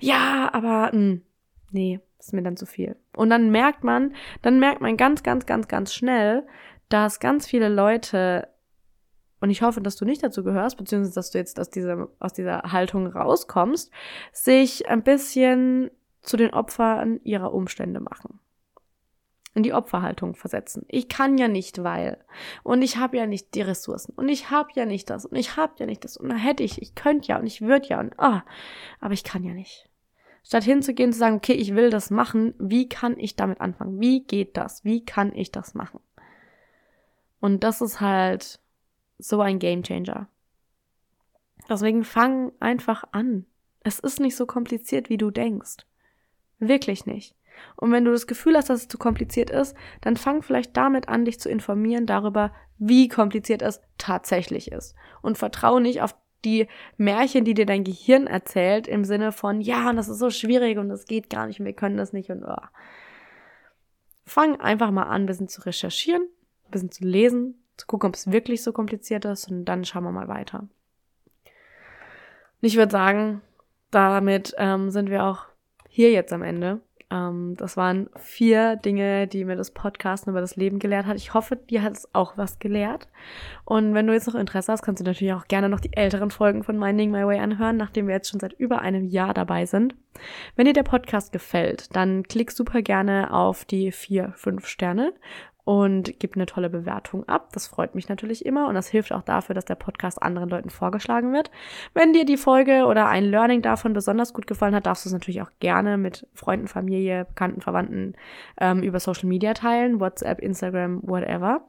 Ja, 0.00 0.50
aber 0.52 0.86
mh, 0.86 0.90
hm, 0.92 1.22
nee, 1.70 2.00
ist 2.18 2.32
mir 2.32 2.42
dann 2.42 2.56
zu 2.56 2.66
viel. 2.66 2.96
Und 3.14 3.30
dann 3.30 3.50
merkt 3.50 3.84
man, 3.84 4.14
dann 4.42 4.58
merkt 4.58 4.80
man 4.80 4.96
ganz, 4.96 5.22
ganz, 5.22 5.46
ganz, 5.46 5.68
ganz 5.68 5.94
schnell, 5.94 6.44
dass 6.88 7.20
ganz 7.20 7.46
viele 7.46 7.68
Leute 7.68 8.48
und 9.44 9.50
ich 9.50 9.60
hoffe, 9.60 9.82
dass 9.82 9.96
du 9.96 10.06
nicht 10.06 10.22
dazu 10.22 10.42
gehörst, 10.42 10.78
beziehungsweise 10.78 11.16
dass 11.16 11.30
du 11.30 11.36
jetzt 11.36 11.60
aus 11.60 11.68
dieser, 11.68 12.08
aus 12.18 12.32
dieser 12.32 12.62
Haltung 12.72 13.06
rauskommst, 13.06 13.92
sich 14.32 14.88
ein 14.88 15.02
bisschen 15.02 15.90
zu 16.22 16.38
den 16.38 16.54
Opfern 16.54 17.20
ihrer 17.24 17.52
Umstände 17.52 18.00
machen. 18.00 18.40
in 19.52 19.62
die 19.62 19.74
Opferhaltung 19.74 20.34
versetzen. 20.34 20.86
Ich 20.88 21.10
kann 21.10 21.36
ja 21.36 21.46
nicht, 21.46 21.84
weil. 21.84 22.24
Und 22.62 22.80
ich 22.80 22.96
habe 22.96 23.18
ja 23.18 23.26
nicht 23.26 23.54
die 23.54 23.60
Ressourcen. 23.60 24.14
Und 24.16 24.30
ich 24.30 24.48
habe 24.50 24.70
ja 24.76 24.86
nicht 24.86 25.10
das. 25.10 25.26
Und 25.26 25.36
ich 25.36 25.58
habe 25.58 25.74
ja 25.76 25.84
nicht 25.84 26.04
das. 26.04 26.16
Und 26.16 26.30
da 26.30 26.36
hätte 26.36 26.62
ich, 26.62 26.80
ich 26.80 26.94
könnte 26.94 27.28
ja 27.28 27.38
und 27.38 27.46
ich 27.46 27.60
würde 27.60 27.88
ja. 27.88 28.00
Und 28.00 28.18
ah, 28.18 28.44
aber 28.98 29.12
ich 29.12 29.24
kann 29.24 29.44
ja 29.44 29.52
nicht. 29.52 29.90
Statt 30.42 30.64
hinzugehen 30.64 31.10
und 31.10 31.12
zu 31.12 31.18
sagen, 31.18 31.36
okay, 31.36 31.52
ich 31.52 31.74
will 31.74 31.90
das 31.90 32.10
machen, 32.10 32.54
wie 32.58 32.88
kann 32.88 33.18
ich 33.18 33.36
damit 33.36 33.60
anfangen? 33.60 34.00
Wie 34.00 34.24
geht 34.24 34.56
das? 34.56 34.84
Wie 34.86 35.04
kann 35.04 35.34
ich 35.34 35.52
das 35.52 35.74
machen? 35.74 36.00
Und 37.40 37.62
das 37.62 37.82
ist 37.82 38.00
halt 38.00 38.58
so 39.18 39.40
ein 39.40 39.58
Game 39.58 39.82
Changer. 39.82 40.28
Deswegen 41.68 42.04
fang 42.04 42.52
einfach 42.60 43.04
an. 43.12 43.46
Es 43.80 43.98
ist 43.98 44.20
nicht 44.20 44.36
so 44.36 44.46
kompliziert, 44.46 45.08
wie 45.08 45.16
du 45.16 45.30
denkst. 45.30 45.86
Wirklich 46.58 47.06
nicht. 47.06 47.34
Und 47.76 47.92
wenn 47.92 48.04
du 48.04 48.10
das 48.10 48.26
Gefühl 48.26 48.56
hast, 48.56 48.70
dass 48.70 48.82
es 48.82 48.88
zu 48.88 48.98
kompliziert 48.98 49.50
ist, 49.50 49.76
dann 50.00 50.16
fang 50.16 50.42
vielleicht 50.42 50.76
damit 50.76 51.08
an, 51.08 51.24
dich 51.24 51.38
zu 51.38 51.48
informieren 51.48 52.06
darüber, 52.06 52.52
wie 52.78 53.08
kompliziert 53.08 53.62
es 53.62 53.80
tatsächlich 53.98 54.72
ist. 54.72 54.94
Und 55.22 55.38
vertraue 55.38 55.80
nicht 55.80 56.02
auf 56.02 56.16
die 56.44 56.66
Märchen, 56.96 57.44
die 57.44 57.54
dir 57.54 57.66
dein 57.66 57.84
Gehirn 57.84 58.26
erzählt, 58.26 58.86
im 58.86 59.04
Sinne 59.04 59.32
von, 59.32 59.60
ja, 59.60 59.92
das 59.92 60.08
ist 60.08 60.18
so 60.18 60.30
schwierig 60.30 60.78
und 60.78 60.88
das 60.88 61.06
geht 61.06 61.30
gar 61.30 61.46
nicht 61.46 61.60
und 61.60 61.66
wir 61.66 61.72
können 61.72 61.96
das 61.96 62.12
nicht 62.12 62.30
und 62.30 62.44
oh. 62.44 62.56
Fang 64.26 64.60
einfach 64.60 64.90
mal 64.90 65.04
an, 65.04 65.22
ein 65.22 65.26
bisschen 65.26 65.48
zu 65.48 65.62
recherchieren, 65.62 66.22
ein 66.22 66.70
bisschen 66.70 66.90
zu 66.90 67.04
lesen, 67.04 67.63
zu 67.76 67.86
gucken, 67.86 68.08
ob 68.08 68.14
es 68.14 68.30
wirklich 68.30 68.62
so 68.62 68.72
kompliziert 68.72 69.24
ist 69.24 69.50
und 69.50 69.64
dann 69.64 69.84
schauen 69.84 70.04
wir 70.04 70.12
mal 70.12 70.28
weiter. 70.28 70.60
Und 70.60 70.70
ich 72.60 72.76
würde 72.76 72.92
sagen, 72.92 73.40
damit 73.90 74.54
ähm, 74.58 74.90
sind 74.90 75.10
wir 75.10 75.24
auch 75.24 75.46
hier 75.88 76.10
jetzt 76.10 76.32
am 76.32 76.42
Ende. 76.42 76.80
Ähm, 77.10 77.54
das 77.56 77.76
waren 77.76 78.08
vier 78.16 78.76
Dinge, 78.76 79.26
die 79.26 79.44
mir 79.44 79.56
das 79.56 79.70
Podcasten 79.70 80.30
über 80.30 80.40
das 80.40 80.56
Leben 80.56 80.78
gelehrt 80.78 81.06
hat. 81.06 81.16
Ich 81.16 81.34
hoffe, 81.34 81.56
dir 81.56 81.82
hat 81.82 81.92
es 81.92 82.14
auch 82.14 82.36
was 82.36 82.58
gelehrt. 82.58 83.08
Und 83.64 83.94
wenn 83.94 84.06
du 84.06 84.12
jetzt 84.12 84.26
noch 84.26 84.34
Interesse 84.34 84.72
hast, 84.72 84.82
kannst 84.82 85.00
du 85.00 85.04
natürlich 85.04 85.34
auch 85.34 85.46
gerne 85.46 85.68
noch 85.68 85.80
die 85.80 85.92
älteren 85.92 86.30
Folgen 86.30 86.64
von 86.64 86.78
Minding 86.78 87.10
My 87.10 87.26
Way 87.26 87.38
anhören, 87.38 87.76
nachdem 87.76 88.08
wir 88.08 88.14
jetzt 88.14 88.30
schon 88.30 88.40
seit 88.40 88.54
über 88.54 88.80
einem 88.80 89.04
Jahr 89.04 89.34
dabei 89.34 89.66
sind. 89.66 89.94
Wenn 90.56 90.66
dir 90.66 90.72
der 90.72 90.82
Podcast 90.82 91.32
gefällt, 91.32 91.94
dann 91.94 92.22
klick 92.24 92.50
super 92.50 92.82
gerne 92.82 93.32
auf 93.32 93.64
die 93.64 93.92
vier, 93.92 94.32
fünf 94.36 94.66
Sterne 94.66 95.12
und 95.64 96.20
gib 96.20 96.36
eine 96.36 96.46
tolle 96.46 96.68
Bewertung 96.68 97.26
ab. 97.26 97.48
Das 97.52 97.66
freut 97.66 97.94
mich 97.94 98.08
natürlich 98.08 98.44
immer 98.44 98.68
und 98.68 98.74
das 98.74 98.88
hilft 98.88 99.12
auch 99.12 99.22
dafür, 99.22 99.54
dass 99.54 99.64
der 99.64 99.76
Podcast 99.76 100.22
anderen 100.22 100.50
Leuten 100.50 100.68
vorgeschlagen 100.68 101.32
wird. 101.32 101.50
Wenn 101.94 102.12
dir 102.12 102.26
die 102.26 102.36
Folge 102.36 102.84
oder 102.84 103.08
ein 103.08 103.24
Learning 103.24 103.62
davon 103.62 103.94
besonders 103.94 104.34
gut 104.34 104.46
gefallen 104.46 104.74
hat, 104.74 104.84
darfst 104.84 105.04
du 105.04 105.08
es 105.08 105.14
natürlich 105.14 105.40
auch 105.40 105.50
gerne 105.60 105.96
mit 105.96 106.26
Freunden, 106.34 106.68
Familie, 106.68 107.24
Bekannten, 107.24 107.62
Verwandten 107.62 108.14
ähm, 108.60 108.82
über 108.82 109.00
Social 109.00 109.28
Media 109.28 109.54
teilen, 109.54 110.00
WhatsApp, 110.00 110.40
Instagram, 110.40 111.00
whatever. 111.02 111.62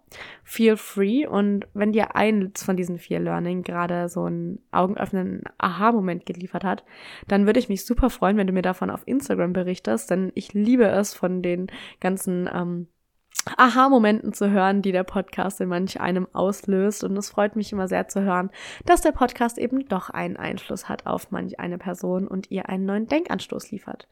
Feel 0.43 0.75
free 0.75 1.25
und 1.25 1.65
wenn 1.73 1.93
dir 1.93 2.15
eins 2.15 2.63
von 2.63 2.75
diesen 2.75 2.99
vier 2.99 3.19
Learning 3.19 3.63
gerade 3.63 4.09
so 4.09 4.25
einen 4.25 4.59
augenöffnenden 4.71 5.43
Aha-Moment 5.57 6.25
geliefert 6.25 6.65
hat, 6.65 6.83
dann 7.29 7.45
würde 7.45 7.59
ich 7.59 7.69
mich 7.69 7.85
super 7.85 8.09
freuen, 8.09 8.35
wenn 8.35 8.47
du 8.47 8.53
mir 8.53 8.61
davon 8.61 8.89
auf 8.89 9.03
Instagram 9.05 9.53
berichtest, 9.53 10.11
denn 10.11 10.33
ich 10.35 10.53
liebe 10.53 10.85
es 10.85 11.13
von 11.13 11.41
den 11.41 11.67
ganzen 12.01 12.49
ähm, 12.53 12.87
Aha-Momenten 13.57 14.33
zu 14.33 14.49
hören, 14.49 14.81
die 14.81 14.91
der 14.91 15.03
Podcast 15.03 15.61
in 15.61 15.69
manch 15.69 16.01
einem 16.01 16.27
auslöst. 16.33 17.03
Und 17.03 17.15
es 17.17 17.29
freut 17.29 17.55
mich 17.55 17.71
immer 17.71 17.87
sehr 17.87 18.07
zu 18.07 18.21
hören, 18.21 18.49
dass 18.85 19.01
der 19.01 19.11
Podcast 19.11 19.57
eben 19.57 19.87
doch 19.87 20.09
einen 20.09 20.35
Einfluss 20.35 20.89
hat 20.89 21.05
auf 21.05 21.31
manch 21.31 21.59
eine 21.59 21.77
Person 21.77 22.27
und 22.27 22.49
ihr 22.51 22.69
einen 22.69 22.85
neuen 22.85 23.07
Denkanstoß 23.07 23.71
liefert. 23.71 24.07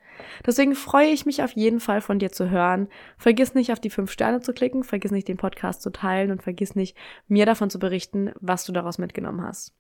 Deswegen 0.46 0.76
freue 0.76 1.08
ich 1.08 1.26
mich 1.26 1.42
auf 1.44 1.52
jeden 1.52 1.80
Fall 1.80 2.02
von 2.02 2.20
dir 2.20 2.32
zu 2.32 2.50
hören. 2.50 2.88
Vergiss 3.18 3.56
nicht 3.56 3.72
auf 3.72 3.80
die 3.80 3.90
fünf 3.90 4.12
Sterne 4.12 4.42
zu 4.42 4.54
klicken, 4.54 4.84
vergiss 4.84 5.12
nicht 5.12 5.28
den 5.28 5.38
Podcast 5.38 5.82
zu 5.82 5.92
teilen 5.92 6.32
und 6.32 6.44
vergiss 6.44 6.76
nicht 6.76 6.96
mir 7.28 7.46
davon 7.46 7.70
zu 7.70 7.80
berichten, 7.80 8.32
was 8.40 8.66
du 8.66 8.72
daraus 8.72 8.98
mitgenommen 8.98 9.42
hast. 9.42 9.74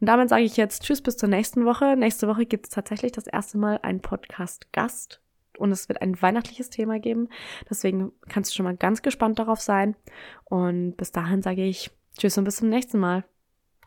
Und 0.00 0.08
damit 0.08 0.28
sage 0.28 0.44
ich 0.44 0.56
jetzt 0.56 0.82
Tschüss 0.82 1.02
bis 1.02 1.16
zur 1.16 1.28
nächsten 1.28 1.66
Woche. 1.66 1.96
Nächste 1.96 2.28
Woche 2.28 2.46
gibt 2.46 2.66
es 2.66 2.70
tatsächlich 2.70 3.12
das 3.12 3.26
erste 3.26 3.58
Mal 3.58 3.78
einen 3.82 4.00
Podcast-Gast 4.00 5.20
und 5.58 5.72
es 5.72 5.88
wird 5.88 6.02
ein 6.02 6.20
weihnachtliches 6.20 6.70
Thema 6.70 6.98
geben. 6.98 7.28
Deswegen 7.68 8.12
kannst 8.28 8.50
du 8.50 8.56
schon 8.56 8.64
mal 8.64 8.76
ganz 8.76 9.02
gespannt 9.02 9.38
darauf 9.38 9.60
sein. 9.60 9.96
Und 10.44 10.96
bis 10.96 11.12
dahin 11.12 11.42
sage 11.42 11.64
ich 11.64 11.90
Tschüss 12.18 12.38
und 12.38 12.44
bis 12.44 12.56
zum 12.56 12.68
nächsten 12.68 12.98
Mal. 12.98 13.24